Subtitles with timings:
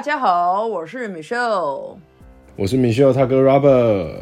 [0.00, 1.96] 大家好，我是 Michelle。
[2.56, 4.14] 我是 Michelle 他哥 Robert。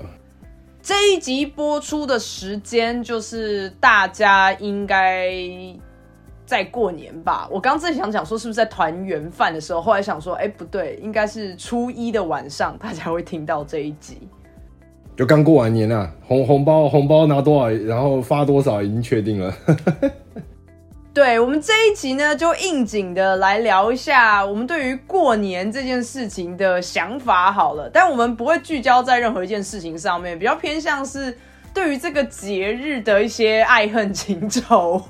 [0.83, 5.33] 这一集播出的时间就是大家应该
[6.45, 7.49] 在过年吧？
[7.49, 14.19] 我刚正想讲说是不是在团圆饭的时候，后来想说，哎，不对，应该是初一的晚上，大家会听到这一集。
[15.17, 19.55] 就刚过完年啊，红红包红包拿多少，然后发多少已经确定了。
[21.18, 27.91] 对我们这一集呢，就应景的来聊一下我们对于过年这件事情的想法好了。
[27.93, 31.36] 但我们不会聚焦在任何一件事情上面，比较偏向是
[31.75, 35.03] 对于这个节日的一些爱恨情仇。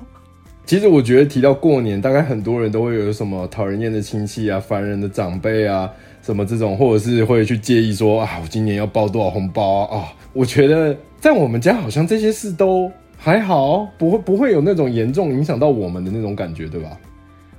[0.65, 5.87] 其实我觉得提到过年，大概很多人都会有什么讨人厌的亲戚啊、烦人的长辈啊，
[6.23, 10.11] 什么这种，或者是会去介意说啊，我今年要包多少红包啊？
[10.33, 12.91] 我觉得在我们家好像这些事都。
[13.19, 16.89] 还好，不会不会有那种严重影响到我们的那种感觉，对吧？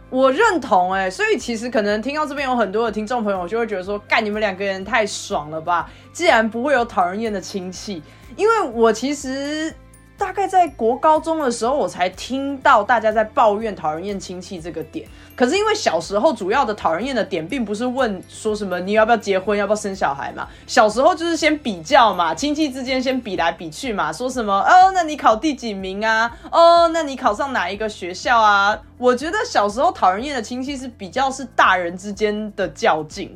[0.09, 5.89] 我认同哎，所以其实可能听到这边有很多的听众朋友就会觉得说，干你们两个人太爽了吧！
[6.13, 8.03] 既然不会有讨人厌的亲戚，
[8.37, 9.73] 因为我其实。
[10.19, 15.09] 大概在国高中的时候，我才听到大家在抱怨讨人厌亲戚这个点。
[15.41, 20.47] 可是因为小时候主要的讨人厌的点，并不是问说什么你要不要结婚，要不要生小孩嘛。
[20.67, 26.31] 小时候就是先比较嘛，亲戚之间先比来比去嘛，说什么哦，那你考第几名啊？
[26.53, 28.79] 哦，那你考上哪一个学校啊？
[28.99, 33.35] 我觉得小时候讨人厌的亲戚是比较是大人之间的较劲。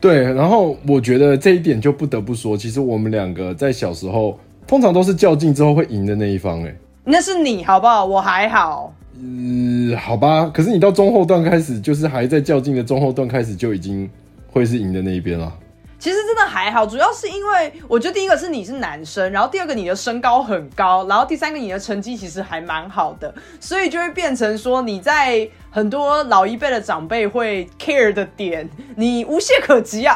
[0.00, 4.36] 对，然后我觉得这一点就不得不说，其实我们两个在小时候。
[4.66, 8.04] 通常都是较劲之后会赢的那一方，哎，那是你好不好？
[8.04, 10.50] 我还好，呃，好吧。
[10.52, 14.08] 可是你到中后段开始，就是还在较劲的中后段开始，就已经
[14.46, 15.52] 会是赢的那一边了。
[15.98, 30.14] 其实真的还好，主要是因为我觉得第一个是你是男生，然后第二个你的身高很高，然后第三个你的成绩其实还蛮好的，所以就会变成说你在很多老一辈的长辈会 care 的点，你无懈可击啊。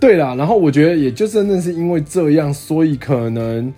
[0.00, 3.72] 对啦，然后我觉得也就真的是因为这样，所以可能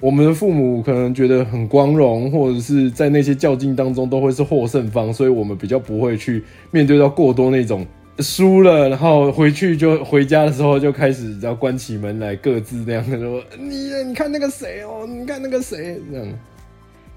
[0.00, 7.86] 我们的父母可能觉得很光荣，或者是在那些较劲当中都会是获胜方，所以我们比较不会去面对到过多那种
[8.20, 16.26] 输了，然后回去就回家的时候就开始要关起门来各自那样说你你看那个谁哦，你看那个谁这样。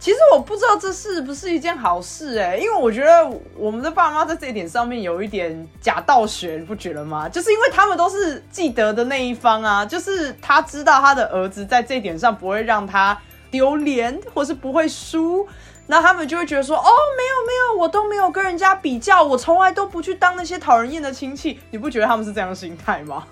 [0.03, 3.25] 其实我不知道这是不是一件好事哎，因为我觉得
[3.55, 7.29] 我们的爸妈在这一点上面有一点假道学，你不觉得吗？
[7.29, 13.17] 就是因为他们都是记得的那一方啊，就是他知道他的儿子在这一点上不会让他
[13.49, 15.47] 丢脸，或是不会输，
[15.87, 23.23] 那他们就会觉得说，哦，没有没有，我都没有跟人家比较，我从来都不去当那些讨人厌的亲戚，你不觉得他们是这样的心态吗？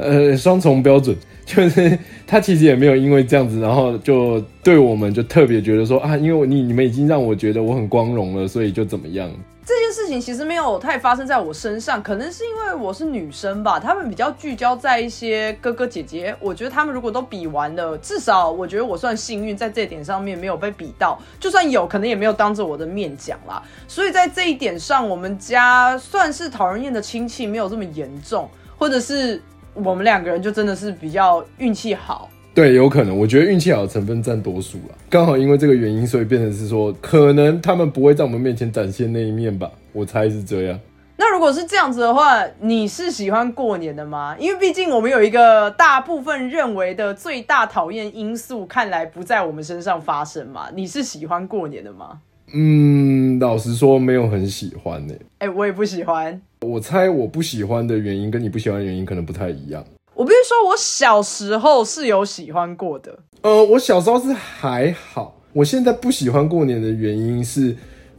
[0.00, 9.30] 呃，双重标准，就是他其实也没有因为这样子，然后就对我们就特别觉得说啊，因为你你们已经让我觉得我很光荣了，所以就怎么样？
[9.62, 16.34] 这件事情其实没有太发生在我身上，可能是因为我是女生吧，他们比较聚焦在一些哥哥姐姐。
[16.40, 23.62] 我觉得他们如果都比完了，至少我觉得我算幸运，在这点上面没有被比到，就算有可能也没有当着我的面讲啦。
[23.86, 29.40] 所以在这一点上，我们家算是讨人厌的亲戚没有这么严重，或者是。
[29.74, 34.94] 我们两个人就真的是比较运气好，对，有可能，我觉得运气好的成分占多数了。
[35.08, 40.78] 刚好因为这个原因，所以变成是说，可能他们不会在我们面前展现那一面吧，我猜是这样。
[41.16, 44.34] 那如果是这样子的话，你是喜欢过年的吗？
[44.38, 50.68] 因为毕竟我们有一个大部分认为的最大讨厌因素，看来不在我们身上发生嘛。
[50.74, 52.20] 你是喜欢过年的吗？
[52.54, 55.14] 嗯，老实说，没有很喜欢呢。
[55.38, 56.40] 哎，我也不喜欢。
[56.66, 59.82] 我猜我不喜欢的原因跟你不喜欢的原因可能不太一样。
[60.14, 63.18] 我必须说，我小时候是有喜欢过的。
[63.40, 65.40] 呃，我小时候是还好。
[65.54, 67.74] 我现在不喜欢过年的原因是，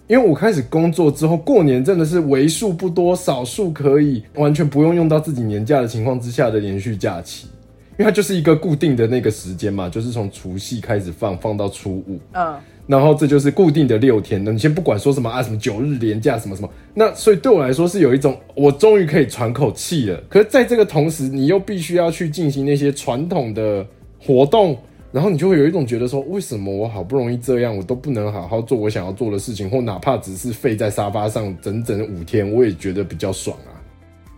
[0.07, 7.47] 因为我开始工作之后，过年真的是为数不多、少数可以完全不用用到自己年假的情况之下的连续假期。
[7.91, 12.19] 因为它就是一个固定的那个时间嘛，就是从除夕开始放，放到初五。
[12.33, 12.57] 嗯。
[12.91, 20.21] 然后这就是固定的六天，那你先不管说什么啊，什么九日连假什么什么，那所以对我来说是有一种我终于可以喘口气了。
[20.27, 23.87] 可是在这个同时，你又必须要去进行那些传统的
[24.19, 24.77] 活动，
[25.13, 33.70] 然后你就会有一种觉得说，为什么我好不容易这样，我都不能好好做我想要做的事情，或哪怕只是废在沙发上整整五天，我也觉得比较爽啊。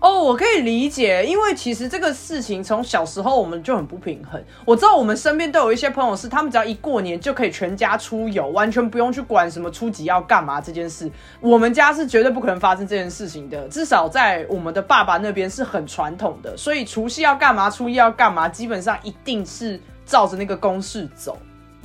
[0.03, 4.43] 哦，我可以理解，因为其实这个事情从小时候我们就很不平衡。
[4.65, 11.09] 我知道我们身边都有一些朋友是，他们只要一过年就可以全家出游，完全不用去管什么初几要干嘛这件事。
[11.39, 21.37] 我们家是绝对不可能发生这件事情的，至少在我们的爸爸那边是很传统的，所以除夕要干嘛，初一要干嘛，基本上一定是照着那个公式走。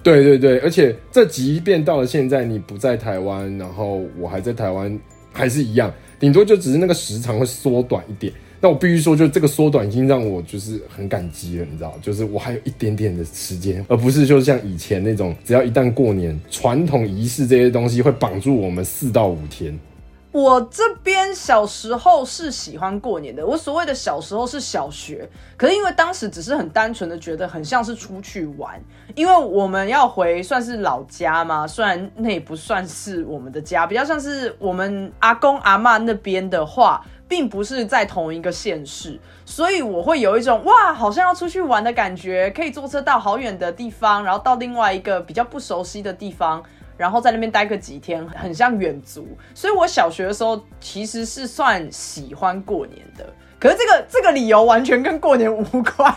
[0.02, 4.98] 对对对，而且这即便到了现在，你不在台湾，然后我还在台湾，
[5.32, 5.92] 还是一样。
[6.18, 8.32] 顶多就只是那个时长会缩短一点。
[8.60, 19.78] 那我必须说，就这个缩短已经让我就是很感激了，你知道，就是我还有一点点的时间，而不是就像以前那种，只要一旦过年，传统仪式这些东西会绑住我们四到五天。
[20.30, 28.80] 我这边小时候是喜欢过年的，我所谓的小时候是小学，可是因为当时只是很单纯的觉得很像是出去玩，
[29.14, 37.04] 因为我们要回算是老家嘛，虽然那也不算是我们的家，比较像是我们阿公阿妈那边的话。
[37.28, 46.64] 并不是在同一个县市，所以我会有一种哇，好像要出去玩的感觉，可以坐车到好远的地方，然后到另外一个比较不熟悉的地方，
[46.98, 49.26] 然后在那边待个几天，很像远足。
[49.54, 56.14] 所以我小学的时候其实是算喜欢过年的，可是这个这个理由完全跟过年无关。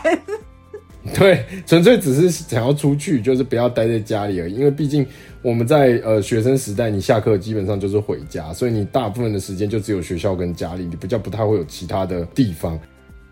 [1.18, 4.54] 对，纯粹只是想要出去，就是不要待在家里而已。
[4.54, 5.04] 因为毕竟
[5.42, 12.78] 我们在呃学生时代，你下课基本上就是回家，所以你大部分的时间就只有学校跟家里，你比较不太会有其他的地方。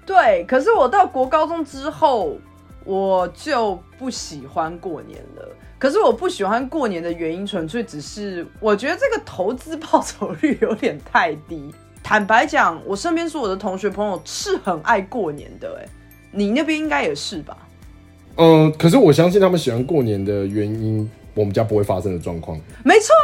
[0.05, 2.37] 对，可是我到国高中之后，
[2.85, 5.49] 我就不喜欢过年了。
[5.81, 11.75] 可是我不喜欢过年的原因，纯粹只是我觉得这个投资报酬率有点太低。
[12.05, 15.89] 坦白讲，我身边所有的同学朋友是很爱过年的，哎。
[16.33, 17.57] 你那边应该也是吧？
[18.37, 22.59] 嗯，可是我相信他们喜欢过年的原因，我们家不会发生的状况。
[22.85, 23.15] 没错，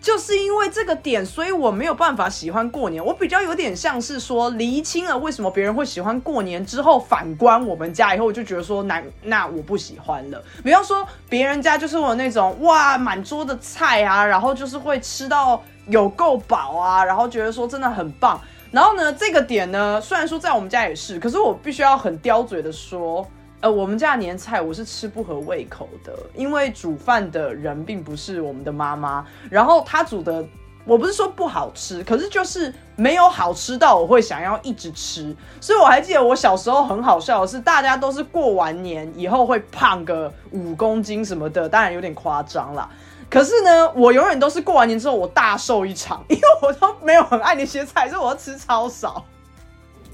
[0.00, 3.04] 就是因为这个点，所以我没有办法喜欢过年。
[3.04, 10.42] 我比较有点像是说厘清了为什么别人会喜欢过年之后，反观我们家以后，我就觉得说，那那我不喜欢了。
[10.62, 18.40] 比方说，别人家就是有那种哇，满桌的菜啊，然后就是会吃到有够饱啊，然后觉得说真的很棒。
[18.70, 23.24] 然后呢，这个点呢，虽然说在我们家也是，可是我必须要很刁嘴的说，
[23.64, 30.44] 呃，我们家年菜我是吃不合胃口的，因为煮饭的人并不是我们的妈妈，然后她煮的，
[30.84, 35.34] 我不是说不好吃，可是就是没有好吃到我会想要一直吃。
[35.62, 42.86] 所以我还记得我小时候很好笑的是，大家都是过完年以后会胖个五公斤什么的，当然有点夸张啦。
[43.30, 49.24] 可是呢，我永远都是过完年之后我大瘦一场，因为我都没有很爱那些菜，所以我要吃超少。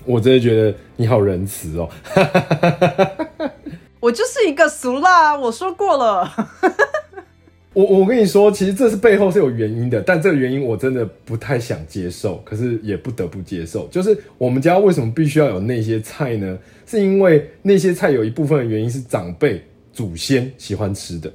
[0.04, 1.88] 我真的觉得你好仁慈哦，
[4.00, 6.30] 我就是一个俗辣，我说过了。
[7.72, 13.86] 我我跟你说，其实这是背后是有原因的，但这个原因我真的不太想接受，可是也不得不接受。
[13.88, 16.58] 就是我们家为什么必须要有那些菜呢？
[16.84, 21.32] 是因为那些菜有一部分的原因是长辈祖先喜欢吃的。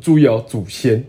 [0.00, 1.04] 注意哦，祖先。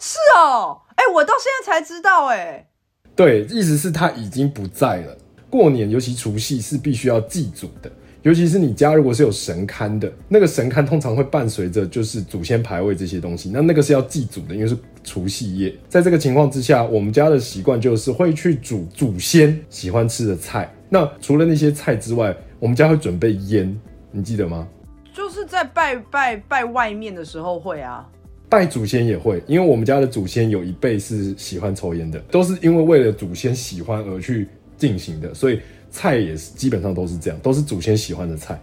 [0.00, 2.66] 是哦，哎，我到现在才知道，哎，
[3.14, 5.16] 对，意思是他已经不在了。
[5.50, 7.90] 过年，尤其除夕是必须要祭祖的，
[8.22, 15.74] 尤其是你家如果是有神龛的，那个神龛通常会伴随着就是祖先牌位这些东西，那那个是要祭祖的，因为是除夕夜。
[15.88, 20.70] 在这个情况之下，我们家的习惯就是会去煮祖先喜欢吃的菜。
[20.90, 23.74] 那除了那些菜之外，我们家会准备烟，
[24.10, 24.68] 你记得吗？
[25.14, 28.06] 就是在拜拜拜外面的时候会啊。
[28.50, 38.58] 拜祖先也会，因为我们家的祖先有一辈是喜欢抽烟的，都是因为为了祖先喜欢而去进行的，所以菜也是基本上都是这样，都是祖先喜欢的菜。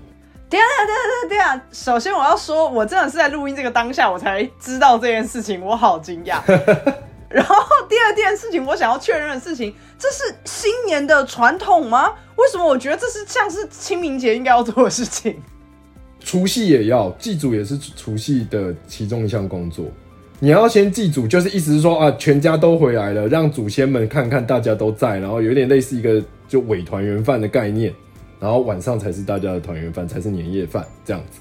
[0.50, 6.40] 对啊，对啊，对啊，对啊，首先我要说，我真的是在录音这个当下我才知道这件事情，我好惊讶。
[7.28, 7.56] 然后
[7.90, 12.14] 第二件事情，我想要确认的事情，这是新年的传统吗？
[12.38, 15.42] 为什么我觉得这是像是清明节应该要做的事情？
[16.20, 19.86] 除夕也要祭祖，也是除夕的其中一项工作。
[20.40, 27.94] 你要先祭祖，就是意思是说啊，全家都回来了，让祖先们看看大家都在，然后有点类似一个就伪团圆饭的概念。
[28.38, 31.40] 然后晚上才是大家的团圆饭，才是年夜饭这样子。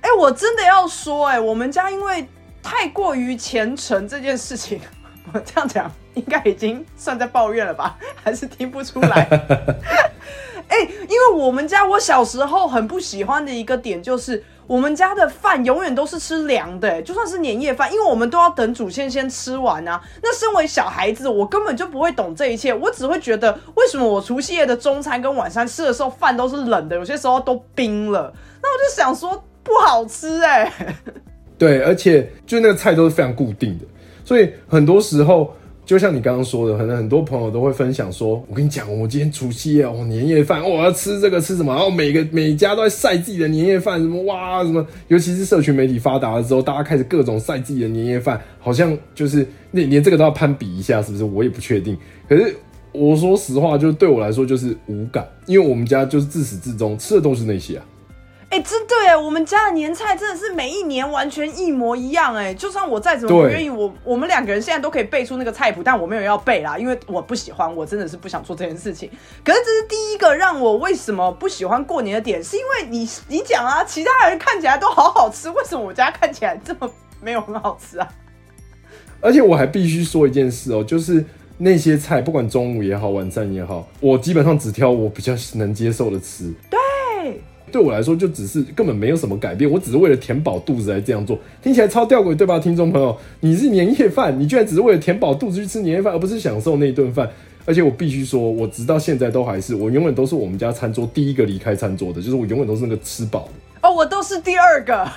[0.00, 2.26] 哎，我真的要说，哎，我们家因为
[2.60, 4.80] 太过于虔诚这件事情，
[5.32, 7.96] 我这样讲应该已经算在抱怨了吧？
[8.16, 9.28] 还是听不出来？
[10.68, 20.00] 哎，因为我们家我小时候很不喜欢的一个点就是，我们家的饭永远都是吃凉的，就算是年夜饭，因为我们都要等祖先先吃完啊。
[20.22, 28.32] 那身为小孩子，我根本就不会懂这一切，我只会觉得为什么我除夕夜的中餐跟晚餐吃的时候饭都是冷的，有些时候都冰了。
[28.62, 30.72] 那我就想说不好吃哎。
[31.58, 33.84] 对，而且就那个菜都是非常固定的，
[34.24, 35.54] 所以很多时候。
[35.86, 51.24] 就像你刚刚说的，可能很多朋友都会分享说：“我跟你讲，我今天除夕夜，我年夜饭，我要吃这个吃什么？”然后每个每家都在晒自己的年夜饭，什么哇什么，尤其是社群媒体发达了之后，大家开始各种晒自己的年夜饭，好像就是那连这个都要攀比一下，是不是？
[51.24, 51.94] 我也不确定。
[52.26, 52.56] 可是
[52.92, 57.84] 我说实话，就对我来说就是无感，因为我们家就是自始至终吃的都是那些啊。
[58.54, 69.10] 哎，哎，真对哎，我们家的年菜真的是每一年完全一模一样哎，就算我再怎么不愿意，我我们两个人现在都可以背出那个菜谱，但我没有要背啦，因为我不喜欢，我真的是不想做这件事情。
[69.44, 76.88] 可是这是第一个让我为什么不喜欢过年的点，是因为你你讲啊，其他人看起来都好好吃，为什么我家看起来这么
[77.20, 78.08] 没有很好吃啊？
[79.20, 81.24] 而且我还必须说一件事哦，就是
[81.58, 86.54] 那些菜，不管中午也好，晚上也好，我基本上只挑我比较能接受的吃。
[86.70, 86.78] 对。
[87.74, 93.18] 对我来说，就只是根本没有什么改变，我只是为了填饱肚子来这样做，听起来超吊诡，对吧，听众朋友？
[93.40, 97.28] 你是年夜饭，你居然只是为了填饱肚子去吃年夜饭，而不是享受那一顿饭。
[97.66, 103.88] 而且我必须说，我直到现在都还是，我永远都是我们家餐桌第一个离开餐桌的，就是我永远都是那个吃饱的。
[103.88, 105.10] 哦，我都是第二个。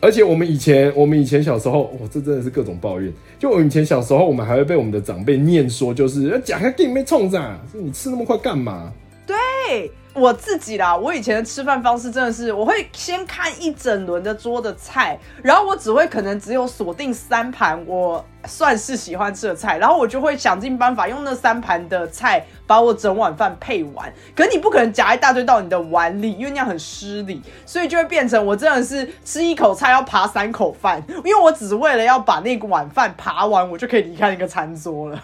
[0.00, 3.12] 而且我们以前，我们以前小时候，我，这真的是各种抱怨。
[3.38, 7.38] 就我以前小时候，我们还会被我们的长辈念说，就是讲个给你妹冲着，
[7.74, 8.90] 你吃那么快干嘛？
[9.26, 9.90] 对。
[10.16, 24.10] 我自己啦，我以前的吃饭方式真的是，我会先看一整轮的桌的菜，然后我只会可能只有锁定三盘我算是喜欢吃的菜，然后我就会想尽办法用那三盘的菜把我整碗饭配完。
[24.34, 35.22] 可你不可能夹一大堆到你的碗里，因为那样很失礼，所以就会变成我真的是吃一口菜要扒三口饭，因为我只为了要把那个碗饭扒完，我就可以离开那个餐桌了。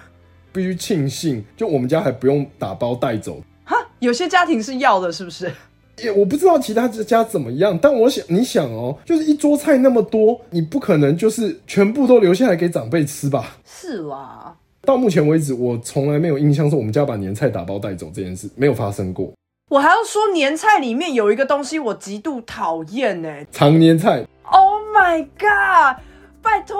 [0.52, 3.40] 必须庆幸，就我们家还不用打包带走。
[4.02, 5.48] 有些家庭是要的，是不是？
[6.02, 13.58] 也我不知道其他家怎么样，但我想，你想哦，就是一桌菜那么多，你不可能就是全部都留下来给长辈吃吧？
[13.64, 14.56] 是啦。
[14.84, 19.32] 到目前为止，我从来没有印象说我们家把年菜打包带走这件事没有发生过。
[19.70, 24.26] 我还要说，年菜里面有一个东西我极度讨厌呢，常年菜。
[24.42, 26.02] Oh my god！
[26.42, 26.76] 拜托，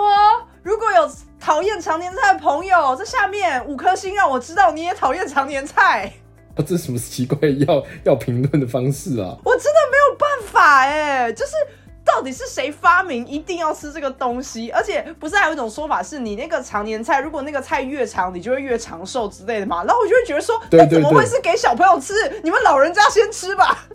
[0.61, 6.11] 如果有讨厌常年菜的朋友，在下面五颗星让我知道你也讨厌常年菜。
[6.55, 9.35] 啊，这什么奇怪要要评论的方式啊！
[9.43, 11.53] 我真的没有办法哎，就是
[12.05, 14.69] 到底是谁发明一定要吃这个东西？
[14.69, 19.83] 而且不是还有一种说法是，你那个常年菜，如果那个菜越长，你就会越长寿之类的嘛？
[19.83, 22.13] 然后我就会觉得说，那怎么会是给小朋友吃？
[22.43, 23.87] 你们老人家先吃吧。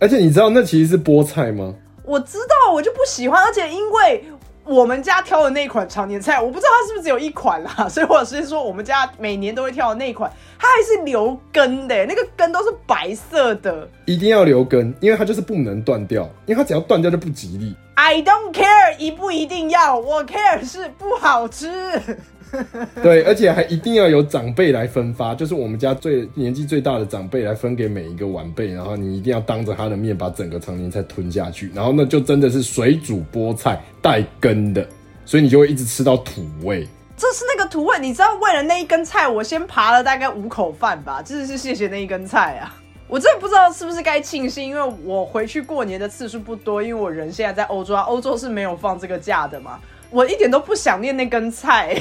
[0.00, 1.74] 而且你知道那其实是菠菜吗？
[2.04, 4.24] 我知道，我就不喜欢，而且因为。
[4.64, 17.74] 我们家挑的那款常年菜，我不知道它是不是只有一款啦， 所以或者是说我们家每年都会挑的那款，它还是留根的，那个根都是白色的，一定要留根，因为它就是不能断掉，因为它只要断掉就不吉利。
[17.94, 22.00] I don't care，一不一定要，我 care 是不好吃。
[23.02, 34.86] 对，而且还一定要有长辈来分发，就是我们家最年纪最大的长辈来分给每一个晚辈，然后你一定要当着他的面把整个常年菜吞下去，然后那就真的是水煮菠菜带根的，
[35.24, 36.86] 所以你就会一直吃到土味。
[37.16, 42.74] 这是那个土味，你知道为了那一根菜，我先扒了大概五口饭吧，真的是谢谢那一根菜啊！
[43.08, 49.78] 我真的不知道是不是该庆幸，因为我回去过年的次数不多，因为我人现在在欧洲，啊欧洲是没有放这个假的嘛。
[50.12, 51.96] 我一点都不想念那根菜，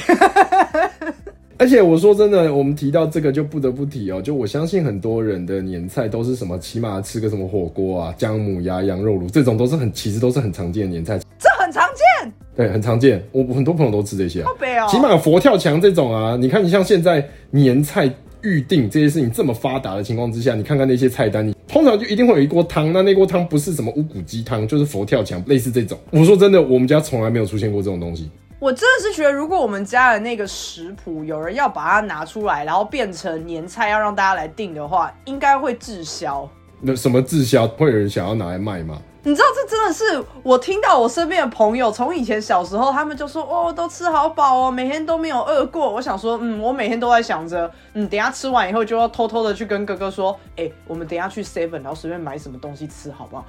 [1.57, 18.11] 而且我说真的，我们提到这个就不得不提哦，就我相信很多人的年菜都是什么，起码吃个什么火锅啊、姜母鸭、羊肉炉这种都是很，其实都是很常见的年菜，这很常见，对，很常见，我很多朋友都吃这些，好悲哦，起码佛跳墙这种啊，你看你像现在年菜。
[18.43, 22.91] 预定这些事情这么发达的情况之下，你看看那些菜单，你通常就一定会有一锅汤。
[22.91, 25.97] 那那锅汤不是什么乌骨鸡汤，就是佛跳墙，类似这种。
[26.11, 28.29] 我说真的，我们家从来没有出现过这种东西。
[28.59, 36.47] 我真的是觉得，如果我们家的那个食谱有人要把它拿出来，然后变成年菜要让大家来订的话，应该会滞销。
[36.81, 37.67] 那什么滞销？
[37.67, 38.99] 会有人想要拿来卖吗？
[39.23, 40.03] 你知道这真的是
[40.41, 45.93] 我听到我身边的朋友从以前小时候，他们就说哦，都吃好饱哦，每天都没有饿过。
[45.93, 53.45] 我想说，嗯，我每天都在想着，嗯，等下吃完以后就要偷偷的去跟哥哥说，哎，我们等下去 seven，然后随便买什么东西吃，好不好？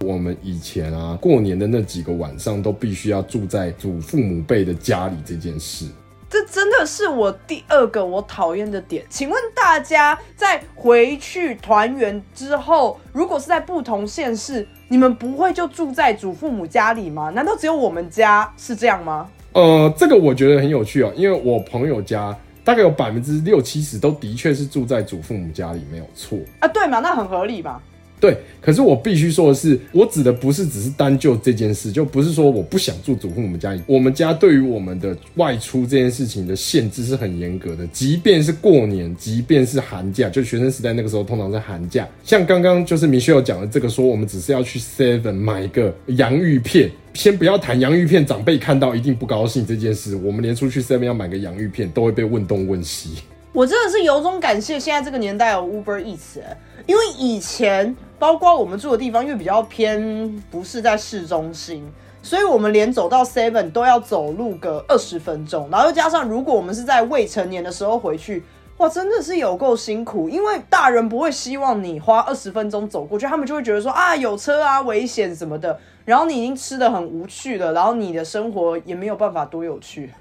[0.00, 5.86] 我们以前啊，过年的那几个晚上都必须要住在祖父母辈的家里，这件事。
[6.32, 9.04] 这真的是我第二个我讨厌的点。
[9.10, 17.28] 请问大家在回去团圆之后，如果是在不同县市，你们不会就住在祖父母家里吗？
[17.34, 19.28] 难道只有我们家是这样吗？
[19.52, 22.34] 呃，这个我觉得很有趣哦，因为我朋友家
[22.64, 27.00] 大概有百分之六七十都的确是住在祖父母家里，没有错啊，对嘛？
[27.00, 27.78] 那很合理吧？
[28.22, 33.76] 对，可是我必须说的是，我指的不是只是单就这件事，就不是说我不想住祖父母家。
[33.84, 42.08] 我们家对于我们的外出这件事情的限制是很严格的，即便是过年，即便是寒假，就学生时代那个时候，通常在寒假。
[42.22, 50.14] 像刚刚就是米歇尔讲的这个，说我们只是要去 Seven 买个洋芋片，先不要谈洋芋片，长辈看到一定不高兴这件事。
[50.14, 53.16] 我们连出去 Seven 要买个洋芋片，都会被问东问西。
[53.52, 56.38] 我真的是由衷感谢现在这个年代有 Uber Eats，
[56.86, 57.92] 因为以前。
[58.22, 61.84] 包括我们住的地方，因为比较偏不是在市中心，
[62.22, 68.44] 所以我们连走到 Seven 都要走路个二十分钟，然后又加上如果我们是在未成年的时候回去。
[68.76, 80.12] 哇，真的是有够辛苦，因为大人不会希望你花二十分钟走过去，他们就会觉得说啊有车啊危险什么的，然后你已经吃的很无趣了，然后你的生活也没有办法多有趣。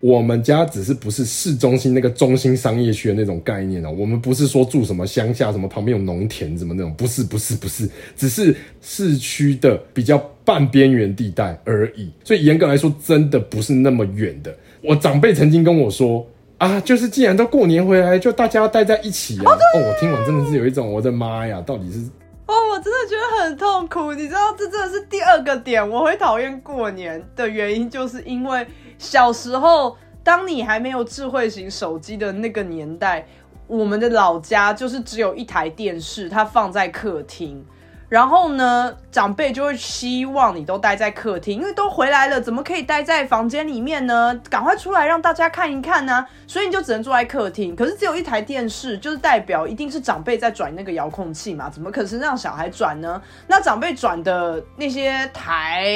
[0.00, 14.56] 我们家只是不是市中心那个中心商业区的那种概念哦，我们不是说住什么乡下什么旁边有农田什么那种，不是不是不是，只是市区的比较半边缘地带而已，所以严格来说真的不是那么远的。
[14.82, 16.26] 我长辈曾经跟我说。
[16.60, 19.50] 啊，就是既然都过年回来，就大家要待在一起啊！
[19.50, 22.00] 哦，我听完真的是有一种，我的妈呀，到底是……
[22.44, 24.12] 哦，我真的觉得很痛苦。
[24.12, 28.66] 你知道，这真的是第二个点，我会讨厌过年的原因，就是因为
[29.00, 33.26] 小时候，当你还没有智慧型手机的那个年代，
[33.66, 37.64] 我们的老家就是只有一台电视，它放在客厅。
[38.10, 44.38] 然后呢，长辈就会希望你都待在客厅，因为都回来了，怎么可以待在房间里面呢？
[44.50, 46.26] 赶快出来让大家看一看呢！
[46.48, 47.74] 所以你就只能坐在客厅。
[47.76, 51.70] 可是只有一台电视，就是代表一定是长辈在转那个遥控器嘛？
[51.70, 53.22] 怎么可能让小孩转呢？
[53.46, 55.86] 那长辈转的那些台，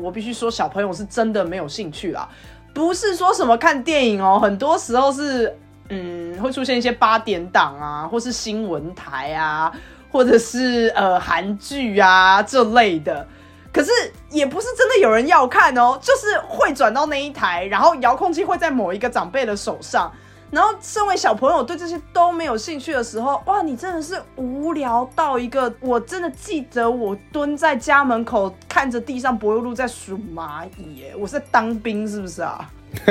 [0.00, 2.28] 我必须说，小朋友是真的没有兴趣啦。
[2.74, 5.56] 不是说什么看电影哦，很多时候是，
[5.90, 9.72] 嗯，会出现一些八点档啊，或是新闻台啊。
[10.12, 13.26] 或者是呃韩剧啊这类的，
[13.72, 13.90] 可是
[14.30, 20.12] 也不是真的有人要看哦，就是会转到那一台，然后遥控器会在某一个长辈的手上，
[20.50, 32.70] 然后身为小朋友对这些都没有兴趣的时候，哇，你真的是无聊到一个，我真的记得我蹲在家门口看着地上柏油路在数蚂蚁，耶，我是在当兵是不是啊？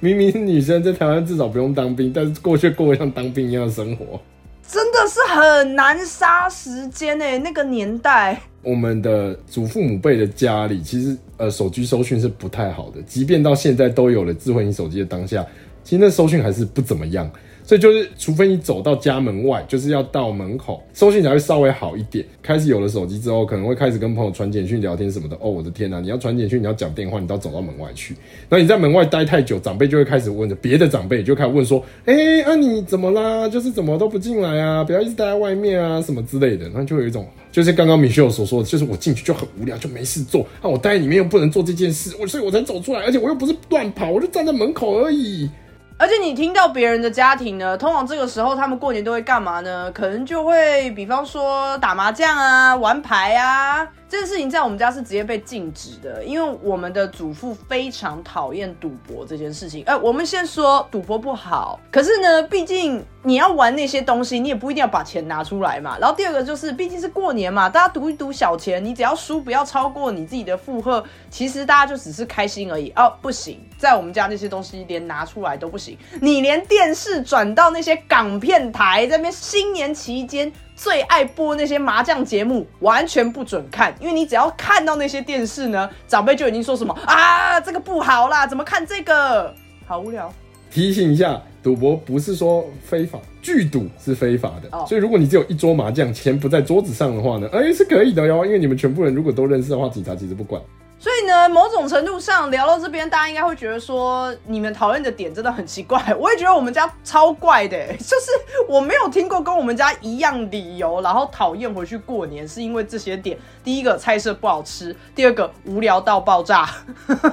[0.00, 4.20] 明明女生在台湾至少不用当兵，但是过去过像当兵一样的生活。
[4.68, 15.46] 真的是很难杀时间诶，那个年代，我们的祖父母辈的家里，其实呃手机收讯是不太好的，即便到现在都有了智慧型手机的当下，
[15.84, 17.30] 其实那收讯还是不怎么样。
[17.66, 22.24] 所以就是，除非你走到家门外，就是要到门口，收信才会稍微好一点。
[22.40, 25.36] 开始有了手机之后，可能会开始跟朋友传简讯、聊天什么的。
[25.40, 26.00] 哦，我的天呐！
[26.00, 28.14] 你要传简讯，你要讲电话，你都要走到门外去。
[28.48, 33.48] 那你在门外待太久，长辈就会开始问着别的长辈，就开始问说：“哎，啊你怎么啦？
[33.48, 34.84] 就是怎么都不进来啊？
[34.84, 40.46] 不要一直待在外面啊，什么之类的。”那就有一种，就是刚刚米秀所说的，就是我进去就很无聊，就没事做。
[40.62, 45.50] 那我待在里面又不能做这件事，我所以我才走出来，而且我又不是乱跑，我就站在门口而已。
[45.98, 49.90] 而且你听到别人的家庭呢，通常这个时候他们过年都会干嘛呢？
[49.92, 53.88] 可能就会，比方说打麻将啊，玩牌啊。
[54.08, 59.82] 这件事情在我们家是直接被禁止的，因为我们的祖父非常讨厌赌博这件事情。
[59.84, 65.98] 哎，我们先说赌博不好，可是呢，毕竟你要玩那些东西，你也不一定要把钱拿出来嘛。
[65.98, 72.92] 然后第二个就是，毕竟是过年嘛，大家赌一赌小钱，你只要输不要超过你自己的负荷，其实大家就只是开心而已。
[72.94, 80.52] 哦，不行，在我们家那些东西连拿出来都不行，你连电视转到那些港片台这边，新年期间。
[80.76, 89.52] 最爱播那些麻将节目，完全不准看，因为你只要看到那些电视呢，长辈就已经说什么啊，这个不好啦，怎么看这个，
[89.86, 90.30] 好无聊。
[90.70, 100.60] 提醒一下，赌博不是说非法，剧赌是非法的，所以如果你只有一桌麻将，钱不在桌子上的话呢，哎，是可以的哟，因为你们全部人如果都认识的话，警察其实不管。
[100.98, 106.02] 所以呢，某种程度上聊到这边，大家应该会觉得说，你们讨厌的点真的很奇怪。
[106.18, 108.30] 我也觉得我们家超怪的， 就是
[108.66, 113.38] 我没有听过跟我们家一样理由，然后讨厌回去过年是因为这些点。
[113.62, 116.68] 第一个菜色不好吃，第二个无聊到爆炸。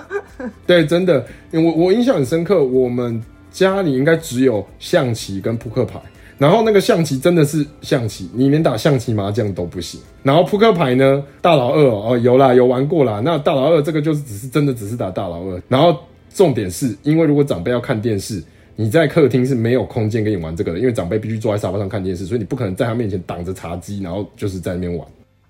[0.68, 6.00] 对，真的，我我印象很深刻，我们家里应该只有象棋跟扑克牌。
[6.44, 10.02] 然后那个象棋真的是象棋，你连打象棋麻将都不行。
[10.24, 13.22] 然后扑克牌呢，大老二哦，有啦，有玩过啦。
[13.24, 15.62] 那大老二这个就是只是真的只是打大老二。
[15.70, 15.98] 然后
[16.34, 18.44] 重点是因为如果长辈要看电视，
[18.76, 25.08] 你在客厅是没有空间给你玩这个的，因为长辈必须坐在沙发上看电视，所以你不可能在他面前挡着茶几，然后就是在那边玩。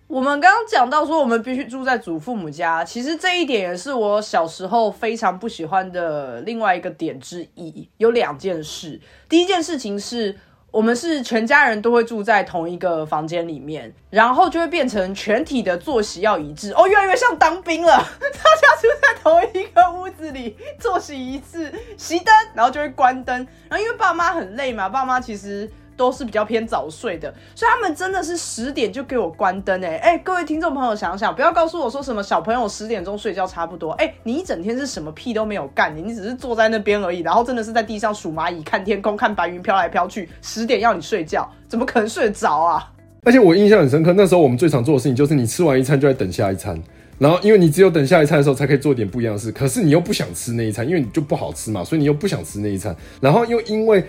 [0.08, 7.89] 我们刚刚讲到说，我们必须住在祖父母家，其实这一点也是我小时候非常不喜欢的另外一个点之一。
[7.97, 10.36] 有两件事，第一件事情是。
[10.74, 17.92] 我们是全家人都会住在同一个房间里面，然后就会变成全体的作息要一致哦，越来越像当兵了。
[18.20, 23.48] 大家住在同一个屋子里，作息一致，熄灯，然后就会关灯。
[23.70, 25.70] 然后因为爸妈很累嘛，爸妈其实。
[25.95, 42.91] 都是比较偏早睡的，所以他们真的是十点就给我关灯哎哎，各位听众朋友想想，不要告诉我说什么小朋友十点钟睡觉差不多哎，你一整天是什么屁都没有干，你你只是坐在那边而已，然后真的是在地上数蚂蚁、看天空、看白云飘来飘去，十点要你睡觉，怎么可能睡得着啊？
[43.25, 46.77] 而且我印象很深刻，那时候我们最常做的事情就是你吃完一餐就在等下一餐，
[47.17, 54.03] 然后因为你只有等下一餐的时候才可以做点不一样的事，可是你又不想吃那一餐，因为你就不好吃嘛，所以你又不想吃那一餐，然后又因为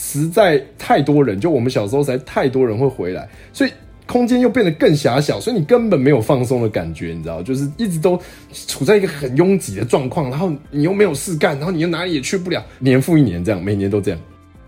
[0.00, 3.70] 实在太多人，就我们小时候实在太多人会回来，所以。
[4.06, 8.20] 空间又变得更狭小，所以你根本没有放松的感觉，你知道，就是一直都
[8.66, 14.18] 处在一个很拥挤的状况，然后你又没有事干，然后你又哪里也去不了，年复一年这样，每年都这样。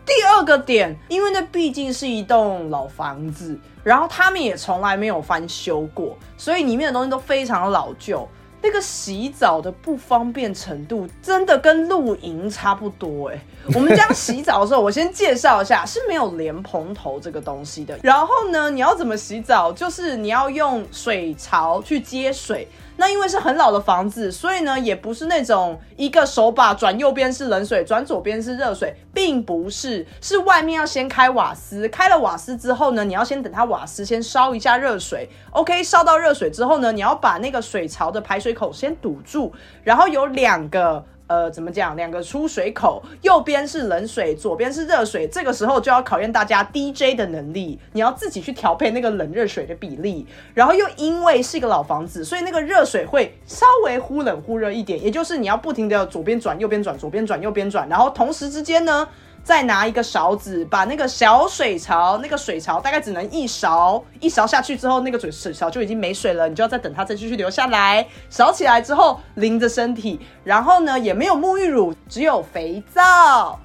[0.07, 8.29] 第二个点，因为那毕竟是一栋老房子，然后他们也从来没有翻修过，所以里面的东西都非常老旧。
[8.63, 13.39] 那个洗澡的不方便程度，真的跟露营差不多哎。
[13.75, 17.99] 我们家洗澡的时候，我先介绍一下，是没有莲蓬头这个东西的。
[18.03, 19.73] 然后呢，你要怎么洗澡？
[19.73, 22.67] 就是你要用水槽去接水。
[23.03, 41.05] 那因为是很老的房子，所以呢，也不是那种一个手把转右边是冷水，转左边是热水，并不是，是外面要先开瓦斯，开了瓦斯之后呢，你要先等它瓦斯先烧一下热水，OK，烧到热水之后呢，你要把那个水槽的排水口先堵住，然后有两个。
[41.33, 41.97] 呃，怎么讲？
[41.97, 45.27] 两个出水口，右边是冷水，左边是热水。
[45.27, 50.27] 这个时候就要考验大家 DJ 的能力，你要自己去调配那个冷热水的比例。
[50.53, 59.09] 然后又因为是一个老房子，所以那个热水会稍微忽冷忽热一点，也就是你要不停的左边转右边转，左边转右边转，然后同时之间呢。
[59.45, 68.07] 再拿一个勺子，把那个小水槽，那个水槽大概只能一勺，一勺下去之后，那个水水槽就已经没水了，你就要再等它再继续流下来。
[68.31, 73.59] 勺起来之后淋着身体，然后呢也没有沐浴乳，只有肥皂。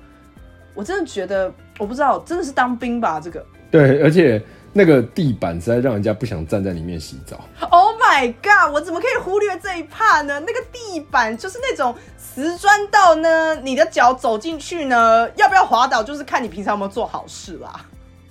[0.73, 3.19] 我真的觉得，我不知道，真的是当兵吧？
[3.19, 4.41] 这个对，而且。
[4.73, 7.39] 那个地板实在让人家不想站在里面洗澡。
[7.71, 8.06] Oh my
[8.41, 8.71] god！
[8.73, 10.39] 我怎么可以忽略这一 part 呢？
[10.39, 17.85] 那个地板就是那种瓷砖道呢，你的脚走进去呢，要不要滑倒，就是看你平常有没有做好事啦。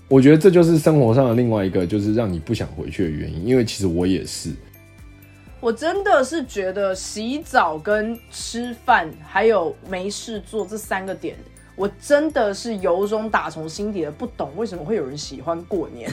[0.08, 3.44] 我觉得这就是生活上的另外一个，就是让你不想回去的原因。
[3.46, 4.50] 因为其实我也是，
[5.58, 11.36] 我真的是觉得洗澡跟吃饭还有没事做这三个点，
[11.74, 16.08] 我真的是由衷打从心底的不懂为什么会有人喜欢过年。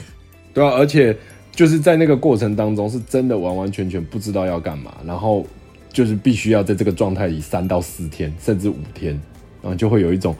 [0.52, 1.16] 对啊，而且
[1.54, 5.46] 就是在那个过程当中，是真的完完全全不知道要干嘛，然后
[5.92, 9.12] 就是必须要在这个状态里三到四天，甚至五天，
[9.62, 10.34] 然后就会有一种，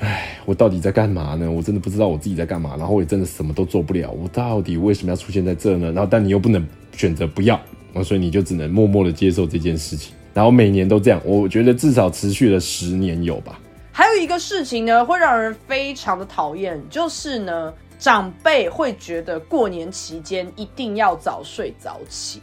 [0.00, 1.48] 哎，我到底在干嘛呢？
[1.48, 5.92] 我真的不知道我自己在干嘛，然后我也真的什么都做不了，我到底为什么要出现在这呢？
[5.92, 7.60] 然后但你又不能选择不要，
[8.04, 13.60] 所以你就只能默默的接受这件事情，然后每年都这样，我觉得至少持续了十年有吧。
[13.92, 17.72] 还有一个事情呢，会让人非常的讨厌，就是呢。
[17.98, 22.42] 长辈会觉得过年期间一定要早睡早起，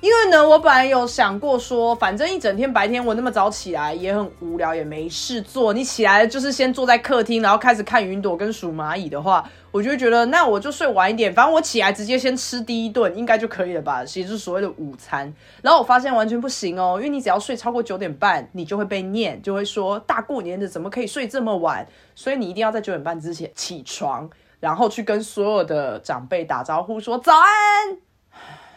[0.00, 5.72] 因为呢，我本来有想过说，反正一整天白天我那么早起来也很无聊，也没事做。
[5.72, 15.32] 你起来就是先坐在客厅，然后开始看云朵跟数蚂蚁的话，我就觉得那我就睡晚一点，反正我起来直接先吃第一顿应该就可以了吧，其实就是所谓的午餐。
[15.62, 21.86] 然后我发现完全不行哦，因为你只要睡超过九点半，你就会被念，就会说大过年的怎么可以睡这么晚？
[22.14, 24.28] 所以你一定要在九点半之前起床。
[24.62, 27.98] 然后去跟所有的长辈打招呼，说早安。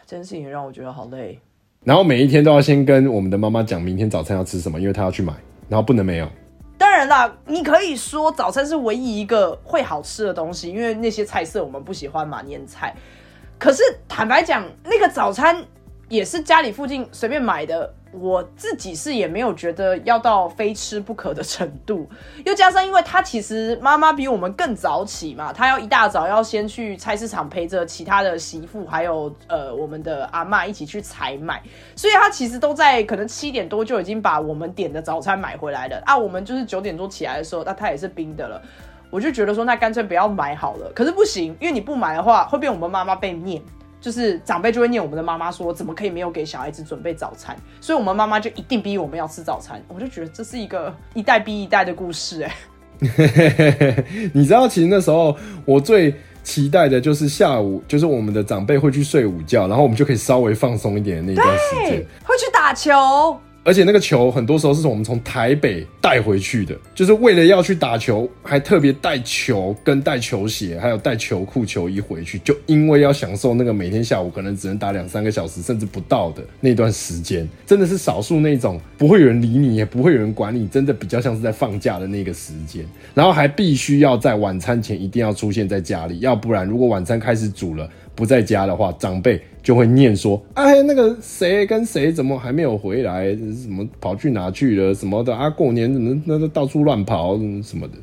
[0.04, 1.38] 这件事情让我觉得好累。
[1.84, 5.32] 然后每一天都要先跟我们的妈妈讲明天早餐要吃什么，因为她要去买，
[5.68, 6.28] 然后不能没有。
[6.76, 12.92] 当然啦，你可以说早餐是唯一一个会好吃的东西，因为那些菜色我们不喜欢嘛，腌菜。
[13.56, 15.64] 可是坦白讲，那个早餐
[16.08, 17.94] 也是家里附近随便买的。
[18.12, 22.08] 我自己是也没有觉得要到非吃不可的程度，
[22.46, 31.62] 又加上因为他其实妈妈比我们更早起嘛，他要一大早要先去菜市场陪着其他的媳妇还有呃我们的阿妈一起去采买，
[31.94, 38.62] 所以他其实都在可能七点多就已经把我们点的早餐买回来了啊，我们就是九点多起来的时候，那他也是冰的了，
[39.10, 43.60] 我就觉得说那干脆不要买好了，可是不行，因为你不买的话会被我们妈妈被念。
[44.06, 47.56] 就是长辈就会念我们的妈妈说，怎么可以没有给小孩子准备早餐？
[47.80, 49.82] 所以我们妈妈就一定逼我们要吃早餐。
[49.88, 52.54] 我就觉得这是一个一代逼一代的故事，哎。
[54.32, 56.14] 你知道，其实那时候我最
[56.44, 63.36] 期待的就是下午，就是我们的长辈会去睡午觉，然后我们就可以稍微放松一点的那段时间，会去打球。
[63.66, 82.86] 而且那个球很多时候是我们从台北带回去的，就是为了要去打球，还特别带球跟带球鞋，还有带球裤、球衣回去，就因为要享受那个每天下午可能只能打两三个小时，甚至不到的那段时间，真的是少数那种不会有人理你，也不会有人管你，真的比较像是在放假的那个时间。
[83.14, 87.90] 然后还必须要在晚餐前一定要出现在家里，要不然如果晚餐开始煮了。
[88.16, 93.26] 不在家的话，长辈就会念说：“哎，那个谁跟谁怎么还没有回来？
[93.36, 94.94] 什么跑去哪去了？
[94.94, 95.48] 什么的啊？
[95.50, 97.94] 过年怎么那都到处乱跑什么的。”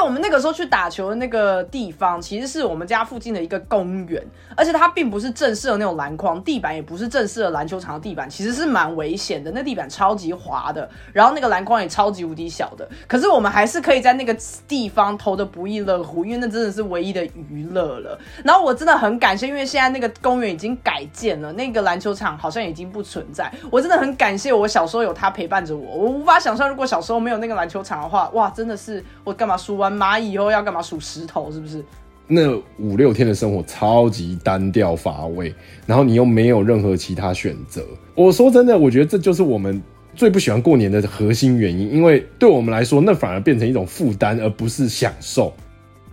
[0.00, 4.22] 我们那个时候去打球的那个地方，其实是我们家附近的一个公园，
[4.56, 9.50] 而且它并不是正式的那种篮筐，地板也不是正式的篮球场的地板，其实是蛮危险的。
[9.52, 18.18] 那地板超级滑的，然后那个篮筐也超级无敌小的，可是我们还是可以在那个地方投的不亦乐乎，因为那真的是唯一的娱乐了。
[18.44, 23.50] 然后我真的很感谢，因为现在那个公园已经改建了，那个篮球场好像已经不存在。
[23.70, 31.84] 我真的很感谢我小时候有他陪伴着我，我无法想象如果小时候没有那个篮球场的话，哇，真的是我干嘛输啊完蚂蚁以后要干嘛数石头，是不是？
[32.26, 35.54] 那五六天的生活超级单调乏味，
[35.86, 37.82] 然后你又没有任何其他选择。
[38.14, 39.80] 我说真的，我觉得这就是我们
[40.14, 45.50] 最不喜欢过年的核心原因，因为对我们来说，那反而变成一种负担，而不是享受。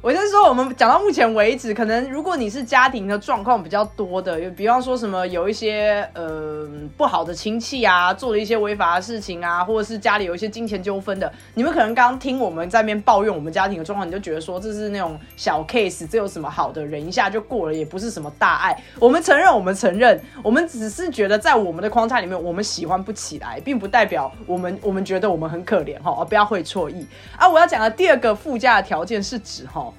[0.06, 18.80] 我是说，我们讲到目前为止，可能如果你是家庭的状况比较多的，有比方说什么有一些呃不好的亲戚啊，做了一些违法的事情啊，或者是家里有一些金钱纠纷的，你们可能刚刚听我们在那边抱怨我们家庭的状况，你就觉得说这是那种小 case，这有什么好的，忍一下就过了，也不是什么大碍。
[19.00, 27.50] 我们承认，我们承认，我们只是觉得在我们的框架里面，我们喜欢不起来，并不代表我们我们觉得我们很可怜哈，而不要会错意啊。
[27.50, 29.92] 我要讲的第二个附加的条件是指哈。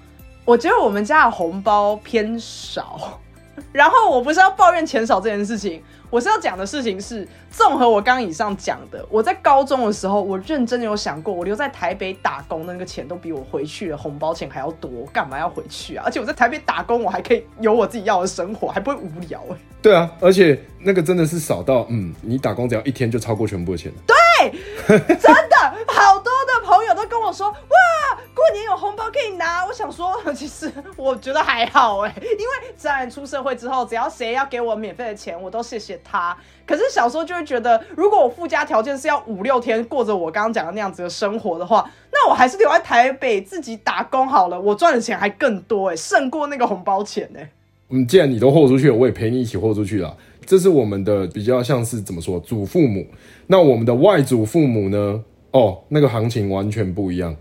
[0.47, 3.21] 我觉得我们家的红包偏少，
[3.73, 16.05] 然后我不是要抱怨钱少这件事情，我是要讲的事情是，综合我刚刚以上讲的，我在高中的时候，我认真的有想过，我留在台北打工的那个钱都比我回去的红包钱还要多，干嘛要回去啊？
[16.07, 19.57] 而且我在台北打工，我还可以有我自己要的生活，还不会无聊哎。
[19.83, 23.93] 对啊，而且那个真的是少到，嗯，你打工只要一天就超过全部的钱。
[24.89, 25.57] 真的
[25.89, 27.57] 好多的朋友都跟我说，哇。
[28.35, 36.37] 过年有红包可以拿，我想说， 其实我觉得还好哎，因为自然出社会之后，只要谁要给我免费的钱，我都谢谢他。
[36.67, 47.51] 可是小时候就会觉得，如果我附加条件是要五六天过着我刚刚讲的那样子的生活的话，那我还是留在台北自己打工好了，我赚的钱还更多哎，胜过那个红包钱哎。
[47.89, 50.15] 嗯，既然你都豁出去了，我也陪你一起豁出去了。
[50.47, 53.07] 这是我们的比较像是怎么说，祖父母。
[53.49, 55.25] 那我们的外祖父母呢？
[55.53, 57.35] 哦，那个行情完全不一样。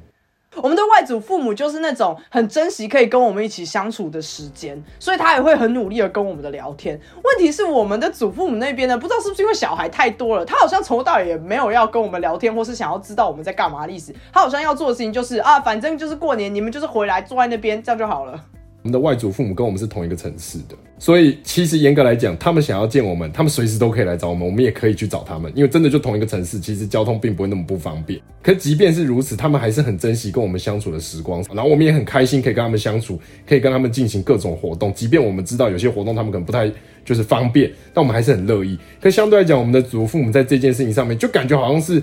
[0.55, 6.97] 我们的外祖父母就是那种很珍惜可以跟我们一起相处的时间，所以他也会很努力的跟我们的聊天。
[7.21, 14.15] 问题是我们的祖父母那边呢，不知道是不是因为小孩太多了，他好像从头到尾也没有要跟我们聊天，或是想要知道我们在干嘛的意思。
[14.31, 18.41] 他好像要做的事情就是啊，反正就是过年，你们就是回来坐在那边，这样就好了。
[18.85, 28.21] 我们的外祖父母跟我们是同一个城市的，所以其实严格来讲，他们想要见我们，他们随时都可以来找我们，我们也可以去找他们，因为真的就同一个城市，其实交通并不会那么不方便。
[28.43, 33.19] 可即便是如此，他们还是很珍惜跟我们相处的时光，然后我们也很开心可以跟他们相处，
[33.49, 34.93] 可以跟他们进行各种活动。
[34.93, 36.71] 即便我们知道有些活动他们可能不太
[37.03, 38.77] 就是方便，但我们还是很乐意。
[39.01, 41.99] 可相对来讲，我们的祖父母在这件事情上面，就感觉好像是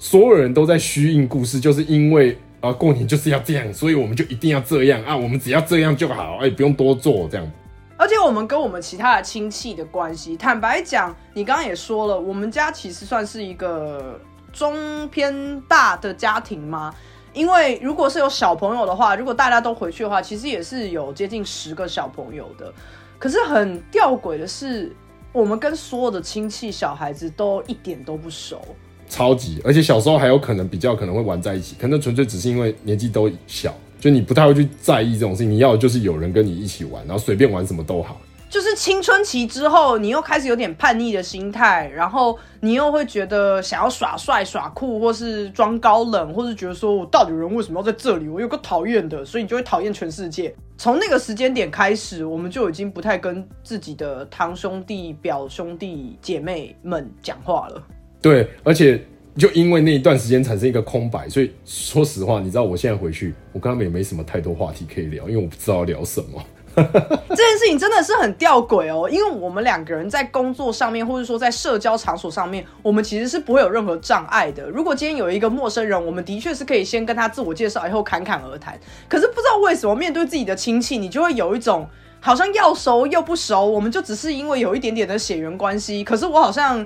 [0.00, 2.36] 所有人都在虚应故事，就是因为。
[2.60, 5.16] 啊，过年就是要这样，所以我们就一定要这样啊！
[5.16, 7.50] 我们只要这样就好，哎，不用多做这样。
[7.98, 14.20] 而且我们跟我们其他的亲戚的关系，坦白讲，你刚刚也说了，我们家其实算是一个
[14.52, 16.94] 中偏大的家庭吗？
[17.32, 22.72] 因为如果是有小朋友的话，如果大家都回去的话，其实也是有接近十个小朋友的。
[23.18, 24.94] 可是很吊诡的是，
[25.32, 28.62] 我们跟所有的亲戚小孩子都一点都不熟。
[29.08, 35.50] 超级，而且小时候还有可能比较可能会玩在一起，可能纯粹只是因为年纪都小，就你不太会去在意这种事情。
[35.50, 38.20] 你要的就是有人跟你一起玩，然后随便玩什么都好。
[38.48, 48.28] 就是青春期之后，你又开始有点叛逆的心态，然后你又会觉得想要耍帅、耍酷，或是装高冷，或是觉得说我到底人为什么要在这里？
[48.28, 50.54] 我有个讨厌的，所以你就会讨厌全世界。
[50.78, 57.82] 从那个时间点开始，我们就已经不太跟自己的堂兄弟、表兄弟姐妹们讲话了。
[58.26, 59.00] 对，而且
[59.38, 66.42] 就因为那一段时间产生一个空白，所以说实话，你知道我现在回去，我跟他们也没什么太多话题可以聊，因为我不知道聊什么。
[66.74, 74.68] 这件事情真的是很吊诡哦，因为我们两个人在工作上面，或者说在社交场所上面，我们其实是不会有任何障碍的。
[74.68, 78.76] 如果今天有一个陌生人，我们的确是可以先跟他自我介绍，以后侃侃而谈。
[79.08, 86.84] 可是不知道为什么，面对自己的亲戚，你就会有一种好像要熟又不熟，我们就只是因为有一点点的血缘关系，可是我好像。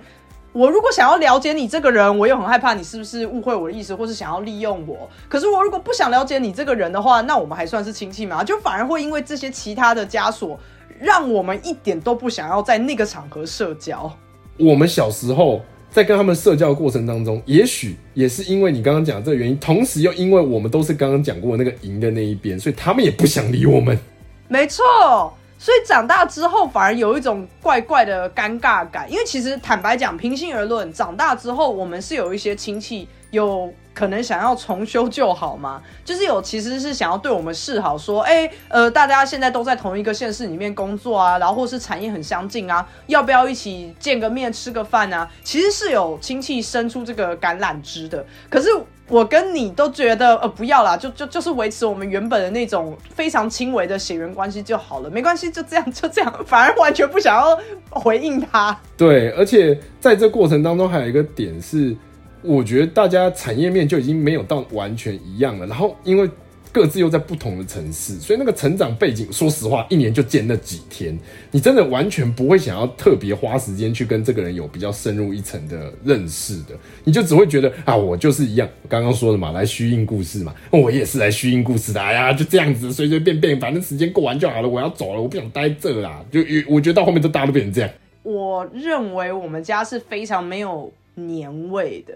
[0.53, 5.09] 我如果想要了解你这个人，我又很害怕你是不是误会我的意思，或是想要利用我。
[5.29, 8.43] 可是我如果不想了解你这个人的话，那我们还算是亲戚吗？
[8.43, 10.59] 就反而会因为这些其他的枷锁，
[10.99, 14.13] 让我们一点都不想要在那个场合社交。
[14.59, 23.97] 我们小时候在跟他们社交的过程当中，也许也是因为你刚刚讲这个原因，同时又因为我们都是刚刚讲过那个赢的那一边，所以他们也不想理我们。
[24.49, 25.33] 没错。
[25.63, 35.83] 所以长大之后反而有一种怪怪的尴尬感，因为其实坦白讲，平心而论，长大之后我们是有一些亲戚有可能想要重修旧好吗？
[36.03, 45.31] 就是有其实是想要对我们示好，说，哎、呃，大家现在都在同一个县市里面工作啊，然后或是产业很相近啊，要不要一起见个面吃个饭啊？
[45.45, 48.71] 其实是有亲戚伸出这个橄榄枝的，可是。
[49.11, 57.59] 我跟你都觉得，呃，不要啦，就就就是维持我们原本的那种非常轻微的血缘关系就好了，没关系，就这样， 就这样，反而完全不想要
[57.91, 58.75] 回应他。
[58.97, 61.95] 对，而且在这过程当中还有一个点是，
[62.43, 66.31] 我觉得大家产业面就已经没有到完全一样了，然后因为
[66.73, 71.19] 各自又在不同的城市，所以那个成长背景，说实话，一年就见那几天，
[71.51, 87.91] 你真的完全不会想要特别花时间去跟这个人有比较深入一层的认识的，你就只会觉得啊，我就是一样，刚刚说的嘛，来虚应故事嘛，我也是来虚应故事的，哎呀，就这样子，随随便便，反正时间过完就好了，我要走了，我不想待这啦，就我觉得到后面都大家都变成这样。
[88.23, 92.15] 我认为我们家是非常没有年味的，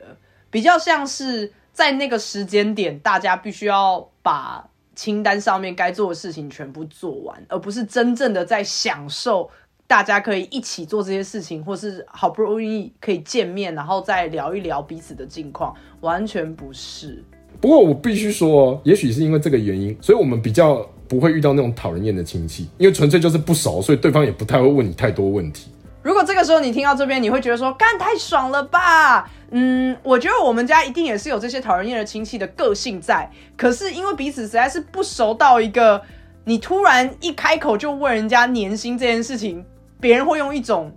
[0.50, 9.50] 比较像是在那个时间点，大家必须要把清单上面该做的事情全部做完，而不是真正的在享受
[9.86, 17.22] 大家可以一起做这些事情，或是好不容易可以见面，然后再聊一聊彼此的近况，完全不是。
[17.60, 25.70] 不过我必须说，也许是因为这个原因，所以我们比较不会遇到那种讨人厌的亲戚，因为纯粹就是不熟，所以对方也不太会问你太多问题。
[26.04, 29.26] 如果这个时候你听到这边，你会觉得说干太爽了吧？
[29.52, 36.02] 嗯，我觉得我们家一定也是有这些讨人厌的亲戚的个性在，可是因为彼此实在是不熟到一个，
[36.44, 39.64] 你突然一开口就问人家年薪这件事情，
[39.98, 40.92] 别人会用一种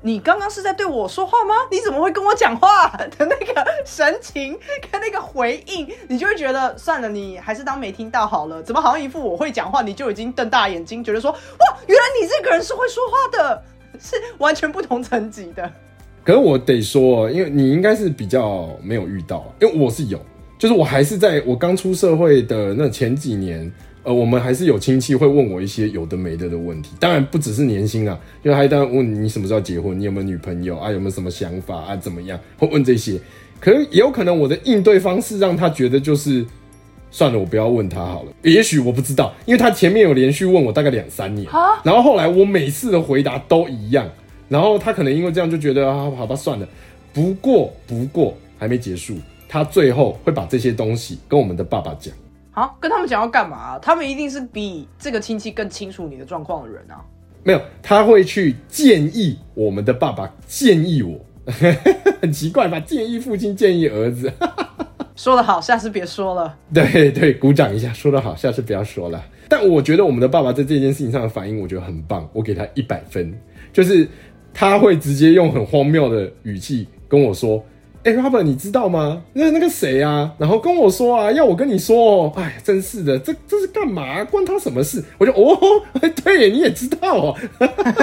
[0.00, 1.54] 你刚刚是在对我说话吗？
[1.70, 4.58] 你怎么会跟我讲话的那个神情
[4.90, 8.62] 跟那个回应，你就会觉得算了，你还是当没听到好了。
[8.62, 11.38] 怎么好像一副我会讲话，你就已经瞪大眼睛，觉得说哇，
[11.86, 13.62] 原来你这个人是会说话的。
[14.00, 15.70] 是完全不同层级的。
[16.24, 20.20] 可是我得说，因为你应该是比较没有遇到，因为我是有，
[20.58, 23.70] 就是我还是在我刚出社会的那前几年，
[24.02, 33.18] 呃，我们还是有亲戚会问我一些有的没的的问题，当然不只是年薪啊，因为还当然问你什么时候结婚，你有没有女朋友啊，有没有什么想法啊，怎么样，会问这些。
[33.58, 36.44] 可是也有可能我的应对方式让他觉得就是。
[37.10, 38.32] 算了，我不要问他好了。
[38.42, 41.48] 也许我不知道，因为他前面有连续问我大概两三年，
[41.82, 44.08] 然后后来我每次的回答都一样，
[44.48, 46.68] 然后他可能因为这样就觉得啊，好吧，算了。
[47.12, 49.16] 不过，不过还没结束，
[49.48, 52.14] 他最后会把这些东西跟我们的爸爸讲。
[52.52, 53.78] 好，跟他们讲要干嘛？
[53.78, 57.00] 他们一定是比这个亲戚更清楚你的状况的人啊。
[57.42, 61.18] 没有，他会去建议我们的爸爸建议我，
[62.20, 62.78] 很奇怪吧？
[62.80, 64.30] 建议父亲建议儿子。
[65.18, 66.56] 说得好，下次别说了。
[66.72, 69.20] 对对，鼓掌一下，说得好，下次不要说了。
[69.48, 73.36] 但我觉得我们的爸爸在这件事情上的反应，我觉得很棒，我给他一百分。
[73.72, 74.06] 就是
[74.54, 77.60] 他会直接用很荒谬的语气跟我说
[78.04, 79.20] ：“哎、r o b e r t 你知道吗？
[79.32, 84.22] 那那个谁啊，然后跟我说啊，要我跟你说哦，哎，真是的，这这是干嘛？
[84.24, 85.58] 关他什么事？”我就哦，
[86.22, 87.36] 对，你也知道哦，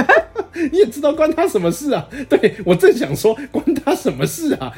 [0.70, 2.10] 你也知道关他什么事啊？
[2.28, 4.74] 对我正想说，关他什么事啊？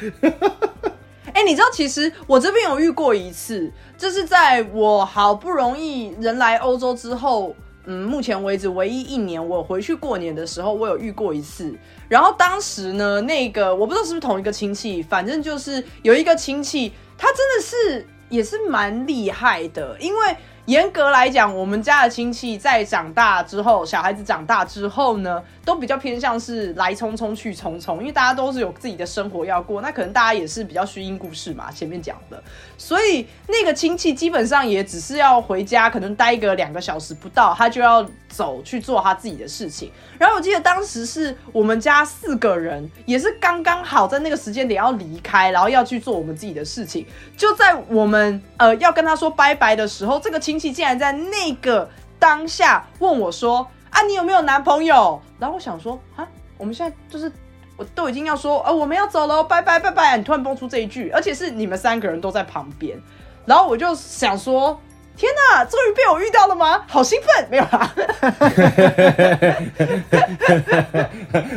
[1.34, 7.54] 哎、你知道，其实我这边有遇过一次，就是在我好不容易人来欧洲之后，
[7.86, 11.74] 嗯，目前为止唯一一年我回去过年的时候，我有遇过一次。
[12.08, 20.36] 然后当时呢，那个我不知道是不是同一个亲戚，反正就是有一个亲戚，他真的是也是蛮厉害的，因为。
[20.68, 32.42] 严格来讲，我们家的亲戚在长大之后，小孩子长大之后呢，都比较偏向是来匆匆去匆匆，因为大家都是有自己的生活要过，那可能大家也是比较虚应故事嘛，前面讲的，
[32.76, 39.90] 所以那个亲戚基本上也只是要回家，可能待个两个小时不到，他就要走去做他自己的事情。
[40.18, 47.06] 然后我记得当时是我们家四个人，也是刚刚好在那个时间点要离开，然后要去做我们自己的事情。
[47.38, 57.30] 就在我们呃要跟他说拜拜的时候，这个亲戚竟然在那个当下问我说：“啊，你有没有男朋友？”然后我想说：“啊，我们现在就是
[57.76, 63.00] 我都已经要说，呃，我们要走了，拜拜拜拜。”你突然蹦出这一句，而且是你们三个人都在旁边，
[63.46, 64.80] 然后我就想说。
[65.20, 66.84] 天呐，终于被我遇到了吗？
[66.86, 67.48] 好兴奋！
[67.50, 67.92] 没有啦。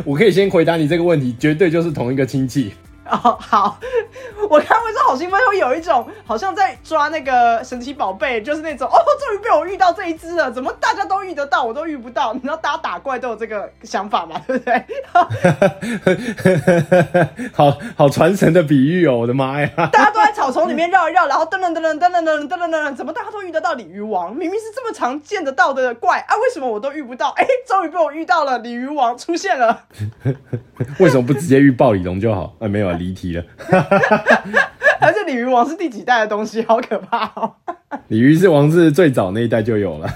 [0.03, 2.73] 我可以先回答你这个问题，绝对就是同一个亲戚。
[3.11, 3.77] 哦，好，
[4.49, 12.33] 我看会说好兴奋，会有一种好像在抓那个神奇宝贝，就是那种哦，终于被我遇到这一只了，怎么大家都遇得到，我都遇不到？
[12.33, 14.85] 你知道大家打怪都有这个想法嘛， 对不对？
[17.53, 19.69] 好好传神的比喻哦，我的妈呀！
[19.91, 24.33] 大家都在草丛里面绕一绕，然后噔噔噔噔噔噔噔噔噔噔，怎么大家都遇得到鲤鱼王？
[24.35, 27.29] 明明是这么常见得到的怪啊，为什么我都遇不到？
[27.37, 29.83] 哎，终于被我遇到了，鲤鱼王出现了。
[30.99, 32.55] 为什么不直接遇暴鲤龙就好？
[32.59, 33.43] 啊，没有啊，离题了。
[35.01, 37.55] 而且鲤鱼王是第几代的东西，好可怕哦。
[38.09, 40.07] 鲤鱼是王是最早那一代就有了。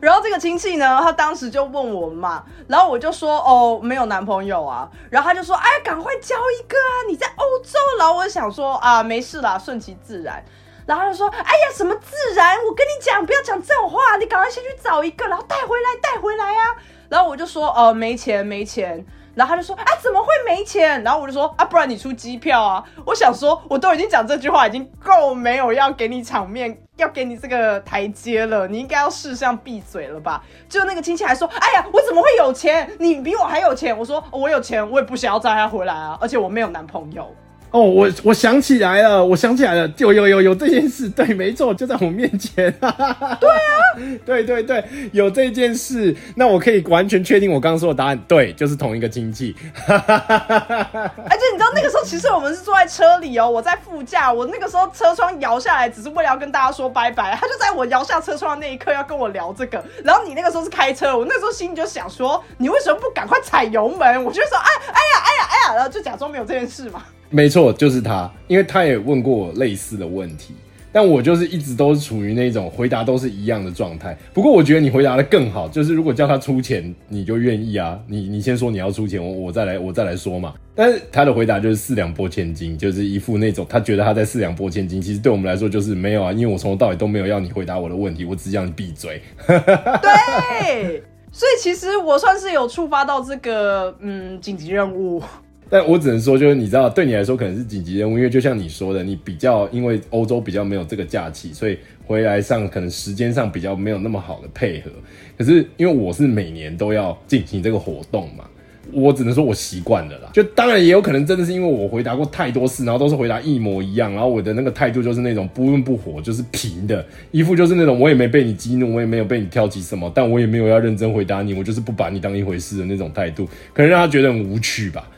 [0.00, 4.90] 然后这个亲戚呢，他当时就问我嘛，然后我就说哦，没有男朋友啊。
[5.08, 6.92] 然后他就说，哎，赶快交一个啊！
[7.08, 7.78] 你在欧洲。
[7.98, 10.44] 然后我想说啊，没事啦，顺其自然。
[10.84, 12.56] 然后他就说，哎呀，什么自然？
[12.68, 16.76] 我跟你讲，不要讲这种话，你赶快先去找一个，然后带回来，带回来啊。
[17.08, 19.06] 然后我就说，哦，没钱，没钱。
[19.34, 28.68] 然后他就说：“啊，怎么会没钱？”然后我就说：“啊，不然你出机票啊！”我想说，我都已经讲这句话，已经够没有要给你场面，要给你这个台阶了。
[28.68, 30.42] 你应该要试上闭嘴了吧？
[30.68, 32.90] 就那个亲戚还说：“哎呀，我怎么会有钱？
[32.98, 37.30] 你比我还有钱。”我说：“我有钱，我也不想要载他回来啊，而且我没有男朋友。”
[37.74, 42.72] 哦，我我想起来了，我想起来了，有有有有这件事，对， 没错，就在我面前。
[42.78, 43.82] 对啊，
[44.24, 49.56] 对对对，有这件事，那我可以完全确定我刚刚说的答案，对，就是同一个亲戚。
[49.88, 57.36] 而且你知道那个时候，其实我们是坐在车里哦，我在副驾，我那个时候车窗摇下来，只是为了要跟大家说拜拜。
[57.40, 64.22] 他就在我摇下车窗的那一刻要跟我聊这个，然后你那个时候是开车，我那时候心里就想说，你为什么不赶快踩油门？
[64.22, 67.02] 我就说，哎哎呀哎呀哎呀，然后就假装没有这件事嘛。
[67.30, 70.54] 没错，就是他，因为他也问过我类似的问题，
[70.92, 74.16] 但我就是一直都是处于那种回答都是一样的状态。
[74.32, 77.98] 不过我觉得你回答的更好，就是如果叫他出钱，你就愿意啊？
[78.06, 80.54] 你你先说你要出钱，我我再来我再来说嘛。
[80.76, 85.00] 但是他的回答就是四两拨千斤，就是一副那种他觉得他在四两拨千斤。
[85.00, 89.20] 其实对我们来说就是没有啊，因为我从头到尾都没有要你回答我的问题，我只让你闭嘴。
[89.46, 91.02] 对，
[91.32, 95.22] 所以其实我算是有触发到这个嗯紧急任务。
[95.70, 104.90] 但我只能说，就是你知道，对你来说可能是紧急任务，因为就像你说的，你比较因为欧洲比较没有这个假期，所以回来上可能时间上比较没有那么好的配合。
[105.36, 108.44] 可是因为我是每年都要进行这个活动嘛，
[108.92, 110.30] 我只能说我习惯了啦。
[110.32, 125.10] 就当然也有可能真的是因为我回答过太多次，然后都是回答一模一样，然后我的那个态度就是那种不温不火，就是平的，一副就是那种我也没被你激怒，我也没有被你挑起什么，但我也没有要认真回答你，我就是不把你当一回事的那种态度，可能让他觉得很无趣吧。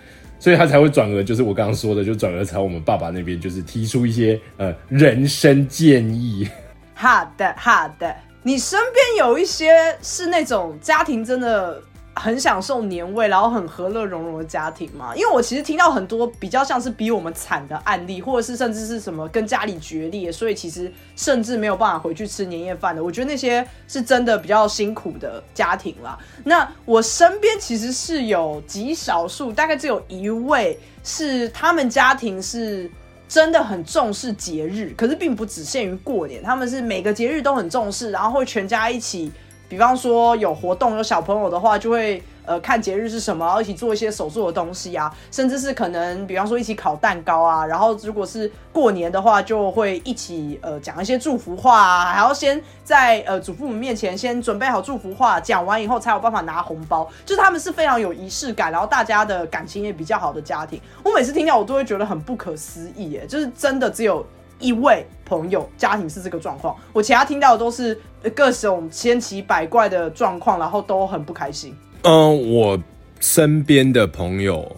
[0.47, 6.49] 所以他才会转而，就是我刚刚说的，就转而朝我们爸爸那边，就是提出一些呃人生建议。
[6.95, 8.15] 好的，好的。
[8.45, 11.83] 你身边有一些是那种家庭真的。
[12.19, 15.15] 很享受年味，然后很和乐融融的家庭嘛。
[15.15, 23.05] 因为我其实听到很多比较像是比我们惨的案例，或者是甚至是什么跟家里决裂，所以其实甚至没有办法回去吃年夜饭的。
[23.05, 26.19] 我觉得那些是真的比较辛苦的家庭啦。
[26.43, 32.91] 那我身边其实是有极少数，大概只有一位是他们家庭是
[33.29, 39.31] 真的很重视节日，可是并不只限于过年，他们是每个节日都很重视，然后会全家一起。
[39.69, 60.81] 比方说有活动有小朋友的话，就会呃看节日是什么，一起做一些手做的东西啊，甚至是可能比方说一起烤蛋糕啊，然后如果是过年的话，就会一起呃讲一些祝福话啊，还要先在呃祖父母面前先准备好祝福话，讲完以后才有办法拿红包，就是他们是非常有仪式感，然后大家的感情也比较好的家庭。
[61.03, 64.25] 我每次听到我都会觉得很不可思议，耶，就是真的只有。
[64.59, 67.99] 一位朋友家庭是这个状况，我其他听到的都是
[68.35, 71.75] 各种千奇百怪的状况，然后都很不开心。
[72.03, 72.79] 嗯，我
[73.21, 74.77] 身边的朋友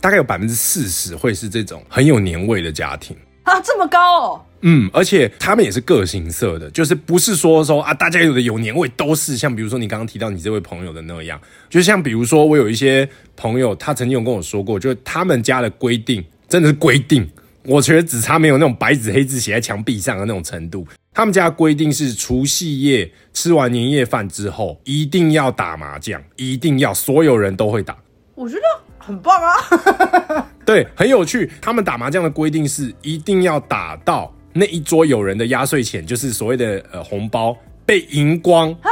[0.00, 4.42] 大概有百分之四十会是这种很有年味的家庭啊，这么高哦。
[4.62, 17.28] 嗯，而且他们也是个性色的，就是不是说说啊，大家有的有年味都是像比如说你刚刚提到你这位朋友的那样，就像比如说我有一些朋友，他曾经有跟我说过，就是他们家的规定真的是规定。
[17.66, 20.86] 我觉得只差没有那种白纸黑字写在墙壁上的那种程度。
[21.12, 27.96] 他们家规定是除夕夜吃完年夜饭之后，一定要打麻将，一定要所有人都会打。
[28.34, 28.62] 我觉得
[28.98, 30.46] 很棒啊！
[30.66, 31.50] 对，很有趣。
[31.60, 37.56] 他们打麻将的规定是一定要打到那一桌有人的压岁钱，就是所谓的呃红包
[37.86, 38.90] 被赢光啊，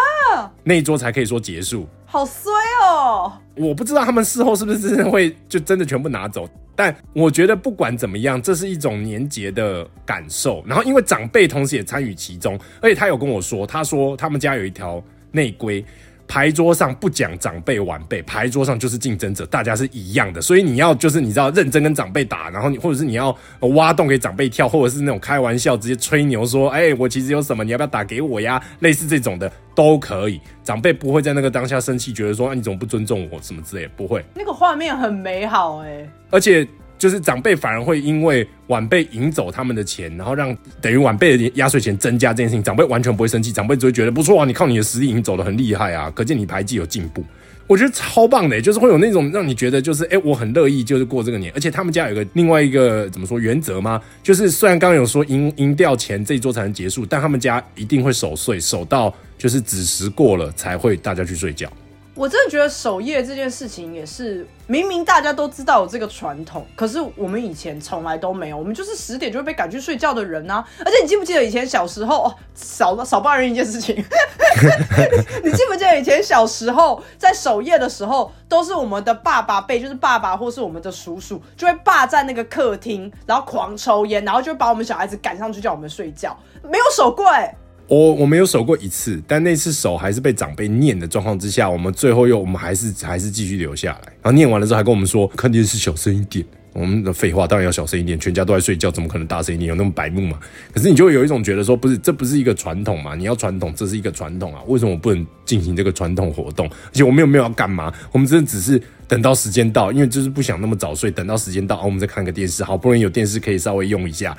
[0.62, 1.86] 那一桌才可以说结束。
[2.06, 3.32] 好衰哦！
[3.56, 6.48] 我不知道他们事后是不是真的会就真的全部拿走。
[6.76, 10.62] 但我觉得不管怎么样，这是一种年节的感受。
[10.66, 15.84] 然后因为长辈同时也参与其中，而且他有跟我说，他说他们家有一条内规，
[16.26, 20.40] 牌桌上不讲长辈晚辈，牌桌上就是竞争者，大家是一样的。
[20.40, 28.62] 所以你要就是你知道认真跟长辈打，然后你或者是你要挖洞给长辈跳，或者是那种开玩笑直接吹牛说，哎，我其实有什么，你要不要打给我呀？
[28.80, 34.24] 类似这种的都可以，长辈不会在那个当下生气，觉得说啊你怎么不尊重我什么之类，不会。
[34.34, 36.08] 那个画面很美好哎。
[36.30, 36.66] 而且
[37.04, 47.22] 就是长辈反而会因为晚辈赢走他们的钱，然后让等于晚辈的压岁钱增加这件事情，长辈完全不会生气，长辈只会觉得不错啊，你靠你的实力赢走的很厉害啊，可见你牌技有进步。
[47.66, 54.00] 我觉得超棒的，就是会有那种让你觉得就是哎，我很乐意就是过这个年，而且他们家有个另外一个怎么说原则吗？
[54.22, 61.70] 就是虽然刚刚有说赢赢掉钱这一桌才能结束，但他们家一定会守岁，守到就是子时过了才会大家去睡觉。
[62.16, 70.64] 我真的觉得守夜这件事情也是，明明大家都知道有这个传统，可是我们以前从来都没有，我们就是十点就会被赶去睡觉的人啊！
[70.84, 73.96] 而且你记不记得以前小时候哦，少少抱怨一件事情，
[75.42, 87.52] 你记不记得以前小时候在守夜的时候，都是我们的爸爸辈，就是爸爸或是我们的叔叔，就会霸占那个客厅，然后狂抽烟，然后就把我们小孩子赶上去叫我们睡觉，没有守过哎。
[87.86, 94.12] 我我没有守过一次，但那次守还是被长辈念的状况之下，我们最后又我们还是还是继续留下来。
[94.22, 96.44] 然后念完了之后还跟我们说，看电视小声一点。
[96.72, 99.68] 我们的废话当然要小声一点，全家都在睡觉，怎么可能大声一点？
[99.68, 100.40] 有那么白目吗？
[100.72, 103.14] 可是你就会有一种觉得说，不是，这不是一个传统嘛？
[103.14, 106.66] 你要传统，这是一个传统啊，为什么我不能进行这个传统活动？
[106.66, 107.94] 而且我们又没有要干嘛？
[108.10, 114.36] 我们真的只是等到时间到，因为就是不想那么早睡，等到时间到，我们再看个电视，好不容易有电视可以稍微用一下，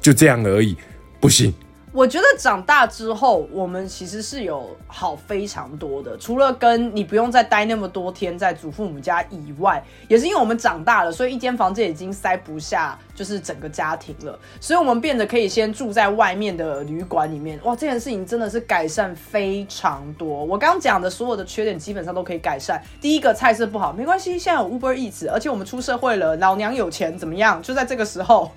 [0.00, 0.76] 就这样而已，
[1.18, 1.52] 不行。
[1.92, 6.16] 我觉得长大之后，我们其实是有好非常多的。
[6.16, 14.38] 除了跟你不用再待那么多天在祖父母家以外，也是因为我们长大了，所以一间房子已经塞不下，就是整个家庭了。
[14.58, 17.60] 所以我们变得可以先住在外面的旅馆里面。
[17.62, 20.26] 哇，这件事情真的是改善非常多。
[20.26, 22.82] 我刚刚讲的所有的缺点基本上都可以改善。
[23.02, 27.62] 第一个菜色不好没关系，现在有 Uber Eats，而且我们出社会了，老娘有钱怎么样？
[27.62, 28.50] 就在这个时候。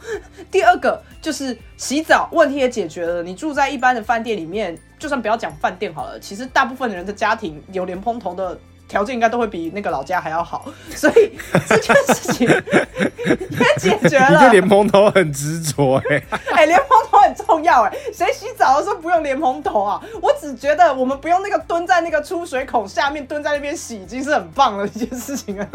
[0.50, 3.25] 第二个就是洗澡问题也解决了。
[3.26, 8.58] 你住在一般的饭店里面，就算不要讲饭店好了，其实大部分的人的家庭有连蓬头的
[8.88, 10.66] 条件，应该都会比那个老家还要好，
[10.96, 11.32] 所以
[11.68, 14.30] 这件事情 也解决了。
[14.30, 16.24] 你对连蓬头很执着 哎，
[16.54, 20.00] 哎，连蓬头很重要哎，谁洗澡的时候不用连蓬头啊？
[20.22, 25.68] 我只觉得我们不用那个蹲在那个出水孔下面蹲在那边洗，已经是很棒的一件事情了。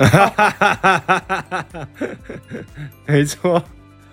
[3.06, 3.60] 没错，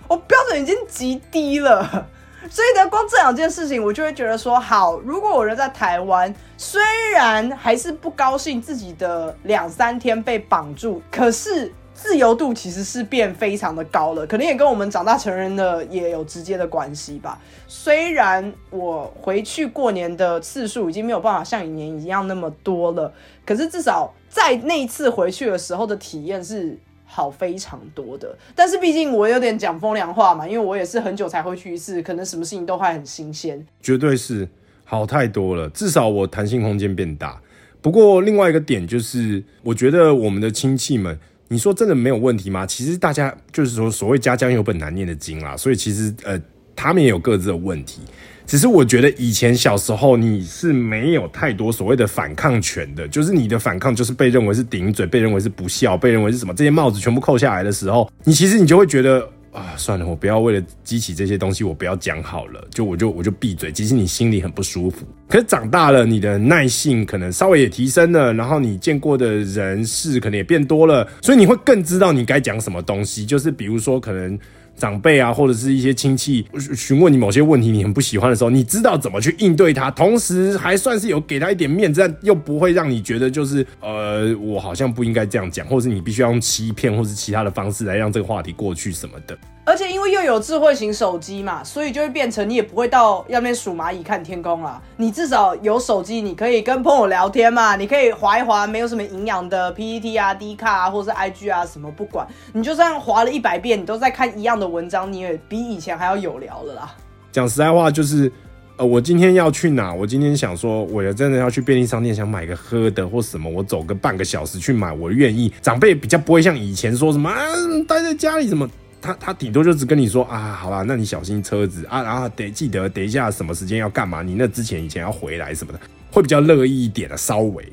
[0.07, 2.07] 我标准已经极低了。
[2.49, 6.81] 所以呢，光这两件事情，我就会觉得说，好，如果我人在台湾，虽
[7.11, 17.39] 然还是不高兴自己的两三天被绑住，可是自由度其实是变非常的高了，可能也跟我们长大成人的也有直接的关系吧。
[17.67, 23.13] 虽然我回去过年的次数已经没有办法像以前一样那么多了，
[23.45, 26.77] 可是至少在那一次回去的时候的体验是。
[27.17, 33.65] 好非常多的，但是毕竟我有点讲风凉话嘛，因为我也是很久才会去一次，可能什么事情都还很新鲜。
[33.81, 34.47] 绝对是
[34.83, 37.41] 好太多了，至少我弹性空间变大。
[37.81, 42.67] 不过另外一个点就是，我觉得我们的亲戚们，你说真的没有问题吗？
[42.67, 46.39] 其实大家就是说，所谓家家有本难念的经啦，所以其实呃，
[46.75, 48.01] 他们也有各自的问题。
[48.47, 56.53] 只是我觉得以前小时候你是没有太多所谓的反抗权的，就是你的反抗就是被认为是顶嘴，被认为是不孝，被认为是什么？
[56.53, 63.69] 这些帽子全部扣下来的时候，你其实你就会觉得啊，算了，我不要为了激起这些东西，我不要讲好了，就我就我就闭嘴。
[63.69, 65.05] 其实你心里很不舒服。
[65.27, 73.25] 可是长大了，你的耐性可能稍微也提升了，然后你见过的人事可能也变多了，所以你会更知道你该讲什么东西。
[73.25, 74.39] 就是比如说可能。
[74.77, 89.37] 长辈啊，或者是一些亲戚询问你某些问题，你很不喜欢的时候，你知道怎么去应对他，同时还算是有给他一点面子，但又不会让你觉得就是呃，我好像不应该这样讲，或者是你必须要用欺骗或是其他的方式来让这个话题过去什么的。
[89.67, 94.81] 而且因为又有智慧型手机嘛，所以就会变成你也不会到那边数蚂蚁看天空啦。
[94.95, 106.95] 你至少有手机，你可以跟朋友聊天嘛，你可以划一划没有什么营养的 PPT 啊、D 卡啊，或是 IG 啊什么，不管你就算划了一百遍，你都在看一样的文章，你也比以前还要有聊了啦。
[107.33, 108.31] 讲实在话，就是
[108.77, 109.93] 呃，我今天要去哪？
[109.93, 115.51] 我今天想说，我要真的要去便利商店，想买个喝的或什么，我走个半个小时去买，我愿意。
[115.61, 117.43] 长辈比较不会像以前说什么啊，
[117.85, 118.65] 待在家里怎么。
[119.07, 125.79] 他他顶多就只跟你说啊，好吧，那你小心车子啊，然后得记得等一下什么时间要干嘛，你那之前以前要回来什么的，
[126.11, 127.15] 会比较乐意一点的。
[127.15, 127.71] 稍微，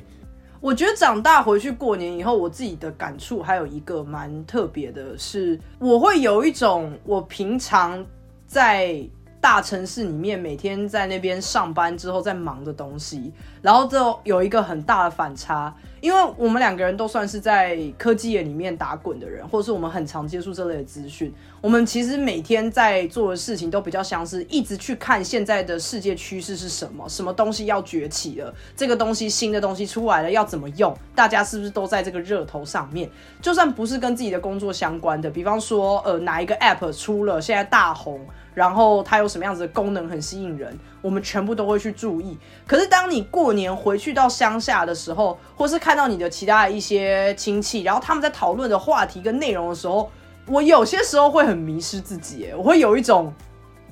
[0.61, 8.07] 我觉得长大回去过年以后，我自己的感触还有一个蛮特别的，是我会有一种我平常
[8.47, 9.05] 在
[9.41, 15.75] 大城市里面每天在那边上班之后在忙的东西，然后就有一个很大的反差。
[16.05, 21.33] 因为我们两个人都算是在科技业里面打滚的人，或者是我们很常接触这类的资讯。
[21.63, 33.09] 我们其实每天在做的事情都比较像是一直去看现在的世界趋势是什么，什么东西要崛起了，这个东西新的东西出来了要怎么用，大家是不是都在这个热头上面？
[33.41, 38.21] 就算不是跟自己的工作相关的，比方说呃哪一个 app 出了现在大红，
[38.53, 40.79] 然后它有什么样子的功能很吸引人。
[41.05, 42.39] 我们全部都会去注意。
[42.67, 50.11] 可是当你过年回去到乡下的时候，或是看到你的其他一些亲戚，然后他们在讨论的话题跟内容的时候，
[50.47, 53.31] 我有些时候会很迷失自己，我会有一种，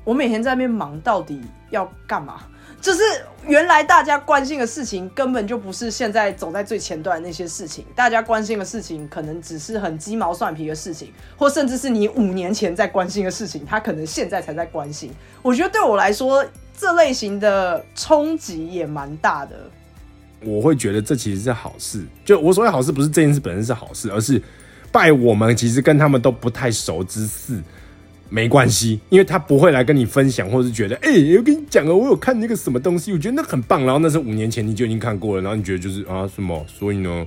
[0.04, 1.38] 我每天在那边忙，到底
[1.68, 2.44] 要干嘛？
[2.80, 3.00] 就是
[3.46, 7.84] 原来大家关心的事情，根本就不是现在走在最前端那些事情。
[7.94, 15.12] 大家关心的事情，可能只是很鸡毛蒜皮的事情，或甚至是你五年前在关心的事情，他可能现在才在关心。
[15.42, 16.44] 我觉得对我来说，
[16.76, 19.56] 这类型的冲击也蛮大的。
[20.40, 22.04] 我会觉得这其实是好事。
[22.24, 24.42] 就我所谓好事，不是这件事本身是好事，而是
[24.90, 27.62] 拜我们其实跟他们都不太熟之事。
[28.28, 33.84] 没关系，因为他不会来跟你分享，或是觉得，哎，我跟你讲啊，我有看那个什么东西，我觉得那很棒。
[33.84, 36.64] 然后那是五年前你就已经看过了，然后你觉得就是啊什么？
[36.66, 37.26] 所以呢？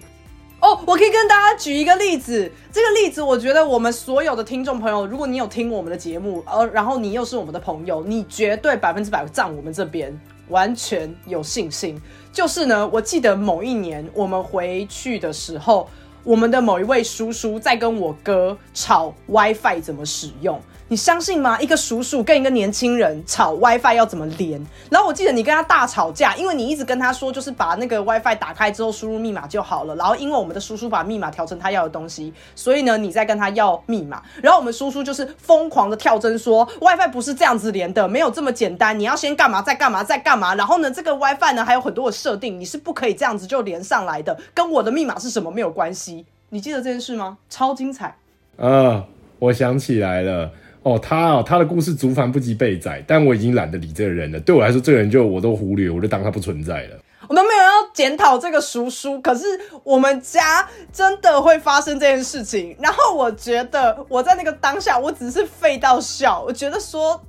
[0.66, 12.02] 哦，我可以跟大家举一个例子，这个例子我觉得我们所有的听众朋友，如果你有听我们的节目，呃，然后你又是我们的朋友，你绝对百分之百站我们这边，完全有信心。
[12.34, 15.88] 就是呢，我记得某一年我们回去的时候，
[16.24, 20.60] 我们的某一位叔叔在跟我哥吵 WiFi 怎么使用。
[20.88, 21.60] 你相信吗？
[21.60, 24.64] 一个叔叔跟一个年轻人吵 WiFi 要怎么连？
[24.92, 29.96] 然后我记得你跟他大吵架，因为你一直跟他说，就是把那个 WiFi 打开之后输入密码就好了。
[29.96, 34.22] 然后因为我们的叔叔把密码调成他要的东西，所以呢，你在跟他要密码。
[34.44, 38.98] 然后我们叔叔就是疯狂的跳针说，WiFi 不是这样子连的，没有这么简单。
[39.00, 40.54] 你要先干嘛，再干嘛，再干嘛。
[40.54, 46.28] 然后呢，这个 WiFi 呢还有很多的设定，你是不可以这样子就连上来的，跟我的密码是什么没有关系。
[46.50, 47.40] 你记得这件事吗？
[47.50, 48.16] 超精彩。
[48.58, 49.04] 呃，
[49.40, 50.52] 我想起来了。
[50.86, 54.40] 哦，他哦，他的故事竹繁不及被载，但我已经懒得理这个人了。
[54.40, 56.98] 对我来说，这个人就我都忽略，我就当他不存在了。
[57.28, 59.46] 我们没有要检讨这个叔叔，可是
[59.84, 62.76] 我们家真的会发生这件事情。
[62.80, 66.40] 然后我觉得我在那个当下，我只是废到笑。
[66.46, 67.20] 我觉得说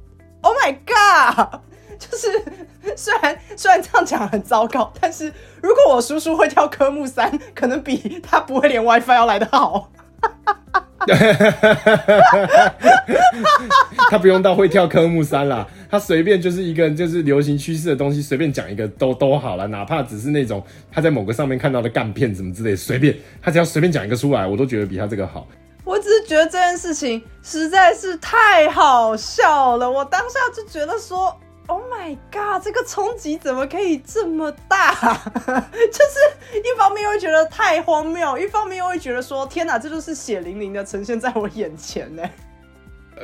[0.43, 1.61] ，Oh my God，
[1.99, 2.29] 就是
[2.95, 5.33] 虽然虽然这样讲很糟糕，但是
[5.63, 9.91] 如果我叔叔会跳科目三，可能比他不会连 WiFi 要来的好。
[14.11, 25.47] 他不用到会跳科目三啦，他随便就是一个就是流行趋势的东西，随便讲一个都都好了，哪怕只是那种他在某个上面看到的干片什么之类，随便他只要随便讲一个出来，我都觉得比他这个好。
[25.85, 31.35] 我只是觉得这件事情实在是太好笑了，我当下就觉得说。
[31.69, 32.63] Oh my god！
[32.63, 34.95] 这个冲击怎么可以这么大？
[34.95, 42.23] 就是一方面又会觉得太荒谬，一方面又会觉得说：天哪，这就是血淋淋的呈现在我眼前呢。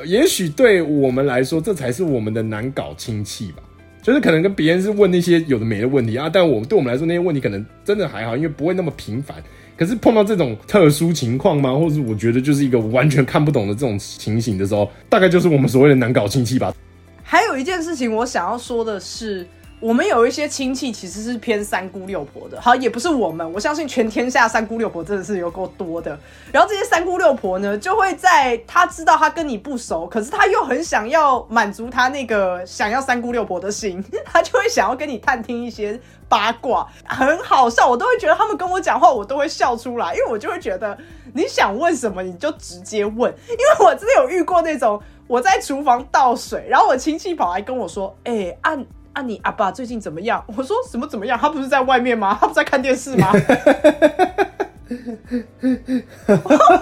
[0.05, 3.63] 也许对我们来说，这才是我们的难搞亲戚吧。
[4.01, 9.41] 就是可能跟别人是问那些有的没的问题啊，但我们对我们来说那些问题可能真的还好，因为不会那么频繁。
[9.77, 11.73] 可是碰到这种特殊情况吗？
[11.73, 16.75] 或者我觉得就是一个完全看不懂的这种情形的时候，大概就是我们所谓的难搞亲戚吧。
[17.23, 19.47] 还有一件事情，我想要说的是，
[19.79, 22.61] 我们有一些亲戚其实是偏三姑六婆的。
[22.61, 26.17] 好，也不是我们，我相信全天下三姑六婆真的是有够多的。
[26.51, 35.99] 然后这些三姑六婆呢，就会在他知道他跟你不熟，可是他又很想要满足他那个想要三姑六婆的心， 他就会想要跟你探听一些
[36.29, 37.89] 八卦，很好笑。
[37.89, 40.97] 我都会觉得他们跟我讲话，我都会笑出来，因为我就会觉得
[41.33, 45.01] 你想问什么你就直接问，因为我真的有遇过那种。
[45.27, 51.39] 我在厨房倒水，然后我亲戚跑来跟我说：“哎，按按你阿爸最近怎么样？”我说：“什么怎么样？
[51.39, 52.37] 他不是在外面吗？
[52.39, 53.37] 他不在看电视吗？” 我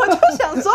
[0.07, 0.71] 就想说：“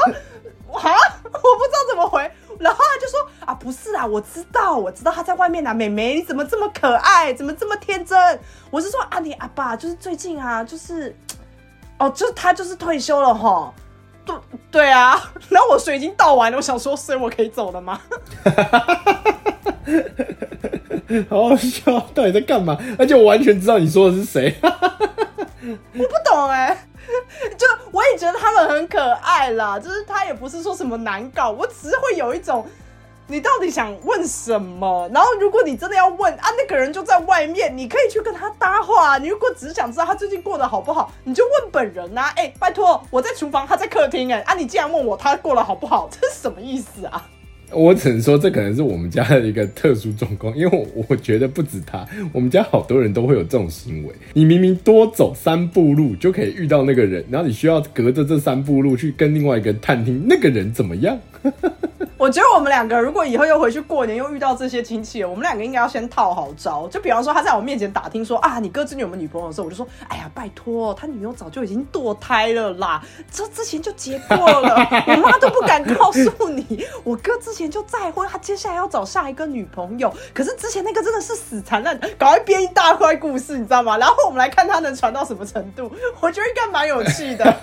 [0.72, 0.90] 啊，
[1.24, 5.74] 我不知道怎么回。”然后他就说：“啊，不是啊，我知道，我知道他在外面啊。
[5.74, 7.34] 妹妹，你怎么这么可爱？
[7.34, 8.16] 怎么这么天真？”
[8.70, 11.14] 我是说：“啊，你阿爸就是最近啊，就是
[11.98, 13.74] 哦，就他就是退休了哈。”
[14.26, 14.36] 对
[14.70, 15.18] 对啊，
[15.48, 17.98] 然后我水已经倒完了，我想说，所以我可以走了吗？
[21.30, 22.76] 好好笑，到底在干嘛？
[22.98, 24.54] 而且我完全知道你说的是谁。
[24.62, 26.76] 我不懂哎，
[27.56, 32.66] 就我也觉得他们很可爱啦，就是他也不是说什么难搞，我只是会有一种。
[33.28, 35.10] 你到底想问什么？
[35.12, 39.18] 然后如果你真的要问啊，那个人就在外面，你可以去跟他搭话。
[39.18, 42.30] 你如果只想知道他最近过得好不好，你就问本人呐。
[42.36, 44.32] 哎，拜托，我在厨房，他在客厅。
[44.32, 47.28] 哎，啊，你竟然问我他过得好不好，这是什么意思啊？
[47.72, 54.14] 我只能说，这可能是我们家的一个特殊状况，因为我我觉得不止他，我们家好多人都会有这种行为。
[54.34, 61.18] 你明明多走三步路就可以遇到那个人，然后你需要隔着这三步路去跟另外一个人探听那个人怎么样。
[62.18, 66.88] 我觉得我们两个如果以后又回去过年，又遇到这些亲戚，我们两个应该要先套好招。
[66.88, 74.74] 就比方说，他在我面前打听说啊，你哥之前有没有女朋友的时候，我就说，哎呀，拜托，他女友早就已经堕胎了啦， 这之前就结过了，
[75.06, 76.84] 我妈都不敢告诉你。
[77.04, 83.98] 我哥之前就再婚，他接下来要找下一个女朋友，可是之前那个真的是死缠烂，赶快编一大块故事，你知道吗？
[83.98, 87.54] 然后我们来看他能传到什么程度，我觉得应该蛮有趣的。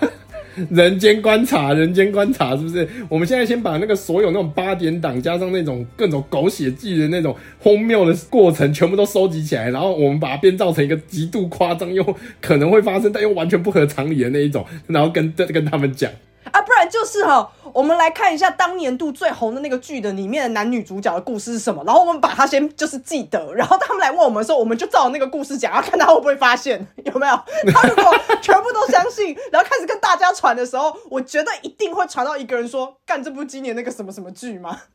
[0.70, 2.88] 人间观察，人间观察，是不是？
[3.10, 12.04] 我们现在先把那个所有那种八点档，加上那种各种狗血剧的那种荒谬的过程，全部都收集起来，然后我们把它编造成一个极度夸张又
[12.40, 16.12] 可能会发生，但又完全不合常理的那一种，然后跟跟他们讲。
[16.52, 27.36] 啊，不然就是哈，我们来看一下当年度最红的那个剧的里面的男女主角的故事是什么，然后我们把它先就是记得，然后他们来问我们的时候，我们就照那个故事讲，然后看他会不会发现，有没有？
[27.74, 34.80] 他如果全部都相信，然后开始跟大家传的时候，我觉得一定会传到一个人说，干这部今年那个什么什么剧吗？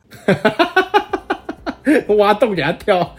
[2.19, 3.17] 挖洞给他跳，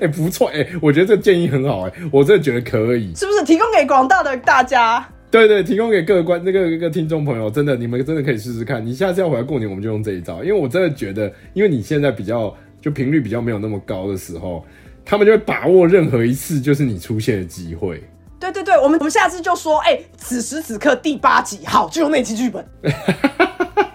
[0.00, 3.44] 哎，不错，哎，我觉得这个建议很好，哎，我真的觉得可以，是不是？
[3.44, 5.06] 提供给广大的大家。
[5.30, 8.84] 对对，提供给各个观那个一个听众朋友，真的，你们真的可以试试看。
[8.84, 14.64] 你下次要回来过年，我们就用这一招，因为我真的觉得，因为你现在比较就频率比较没有那么高的时候，
[15.04, 18.02] 他们就会把握任何一次就是你出现的机会。
[18.40, 22.64] 对对对，我们我们下次就说，哎，此时此刻第八集，好，就用那集剧本。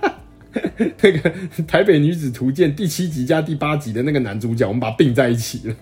[1.02, 1.32] 那个
[1.68, 5.74] 《台北女子图鉴》第七集加第八集的那个男主角，我们把它并在一起。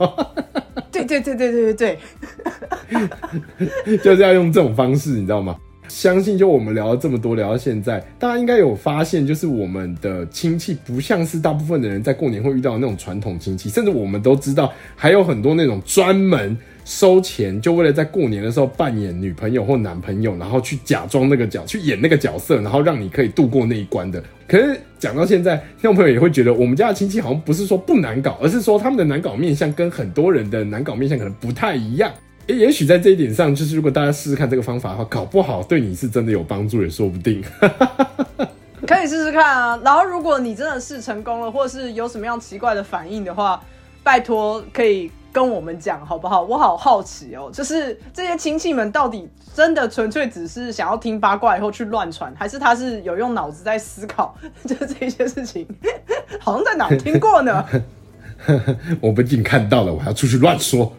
[0.91, 1.97] 对对对对对对
[3.87, 5.57] 对， 就是要用这种方式，你知道吗？
[5.87, 16.57] 相信就我们聊了这么多，聊到现在，大家应该有发现，就是我们的亲戚不像是大部分的人在过年会遇到的那种传统亲戚，甚至我们都知道还有很多那种专门。
[16.83, 24.21] 收钱就为了在过年的时候扮演女朋友或男朋友，然后去假装那个角去演那个角色，然后让你可以度过那一关的。
[24.47, 32.11] 可是讲到现在，听众朋友也会觉得我们家的亲戚好像不是说不难搞，而是说他们的难搞面相跟很多人的难搞面相可能不太一样。
[32.47, 37.43] 诶，也许在这一点上，就是如果大家试试看这个方法的话，搞不好对你是真的有帮助也说不定。
[38.87, 39.79] 可以试试看啊。
[39.85, 43.63] 然后如果你真的试成功了，或者是有什么样奇怪的反应的话，
[44.03, 45.09] 拜托可以。
[45.31, 46.41] 跟我们讲好不好？
[46.41, 54.35] 我好好奇哦，就是这些亲戚们到底真的纯粹只是想要听八卦以后去乱传，还是他是有用脑子在思考？
[54.65, 55.67] 就这些事情，
[56.39, 57.65] 好像在哪听过呢？
[58.99, 60.91] 我不仅看到了，我还要出去乱说。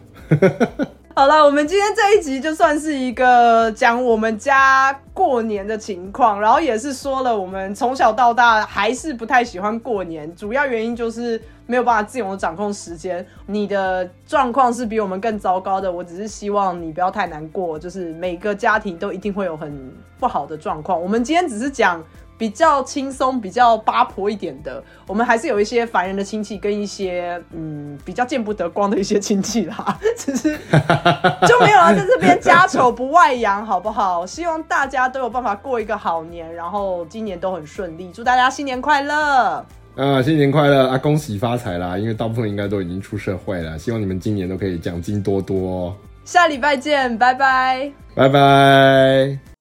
[1.15, 13.25] 好了，我们今天这一集就算是一个讲我们家过年的情况，然后也是说了我们从小到大还是不太喜欢过年，主要原因就是没有办法自由的掌控时间。
[13.45, 20.99] 你的状况是比我们更糟糕的，我只是希望你不要太难过，就是每个家庭都一定会有很不好的状况。
[21.01, 22.03] 我们今天只是讲。
[22.37, 29.99] 比较轻松、比较八婆一点的，我们还是有一些烦人的亲戚，跟一些嗯比较见不得光的一些亲戚啦。
[30.17, 30.59] 只是
[31.47, 34.27] 就没有了，在这边家丑不外扬，好不好？
[34.27, 39.65] 希望大家都有办法过一个好年，然后今年都很顺利，祝大家新年快乐！
[39.95, 40.97] 啊，新年快乐啊！
[40.97, 41.99] 恭喜发财啦！
[41.99, 45.95] 因为大部分应该都已经出社会了，希望你们今年都可以奖金多多。
[46.25, 49.52] 下礼拜见，拜拜，拜拜。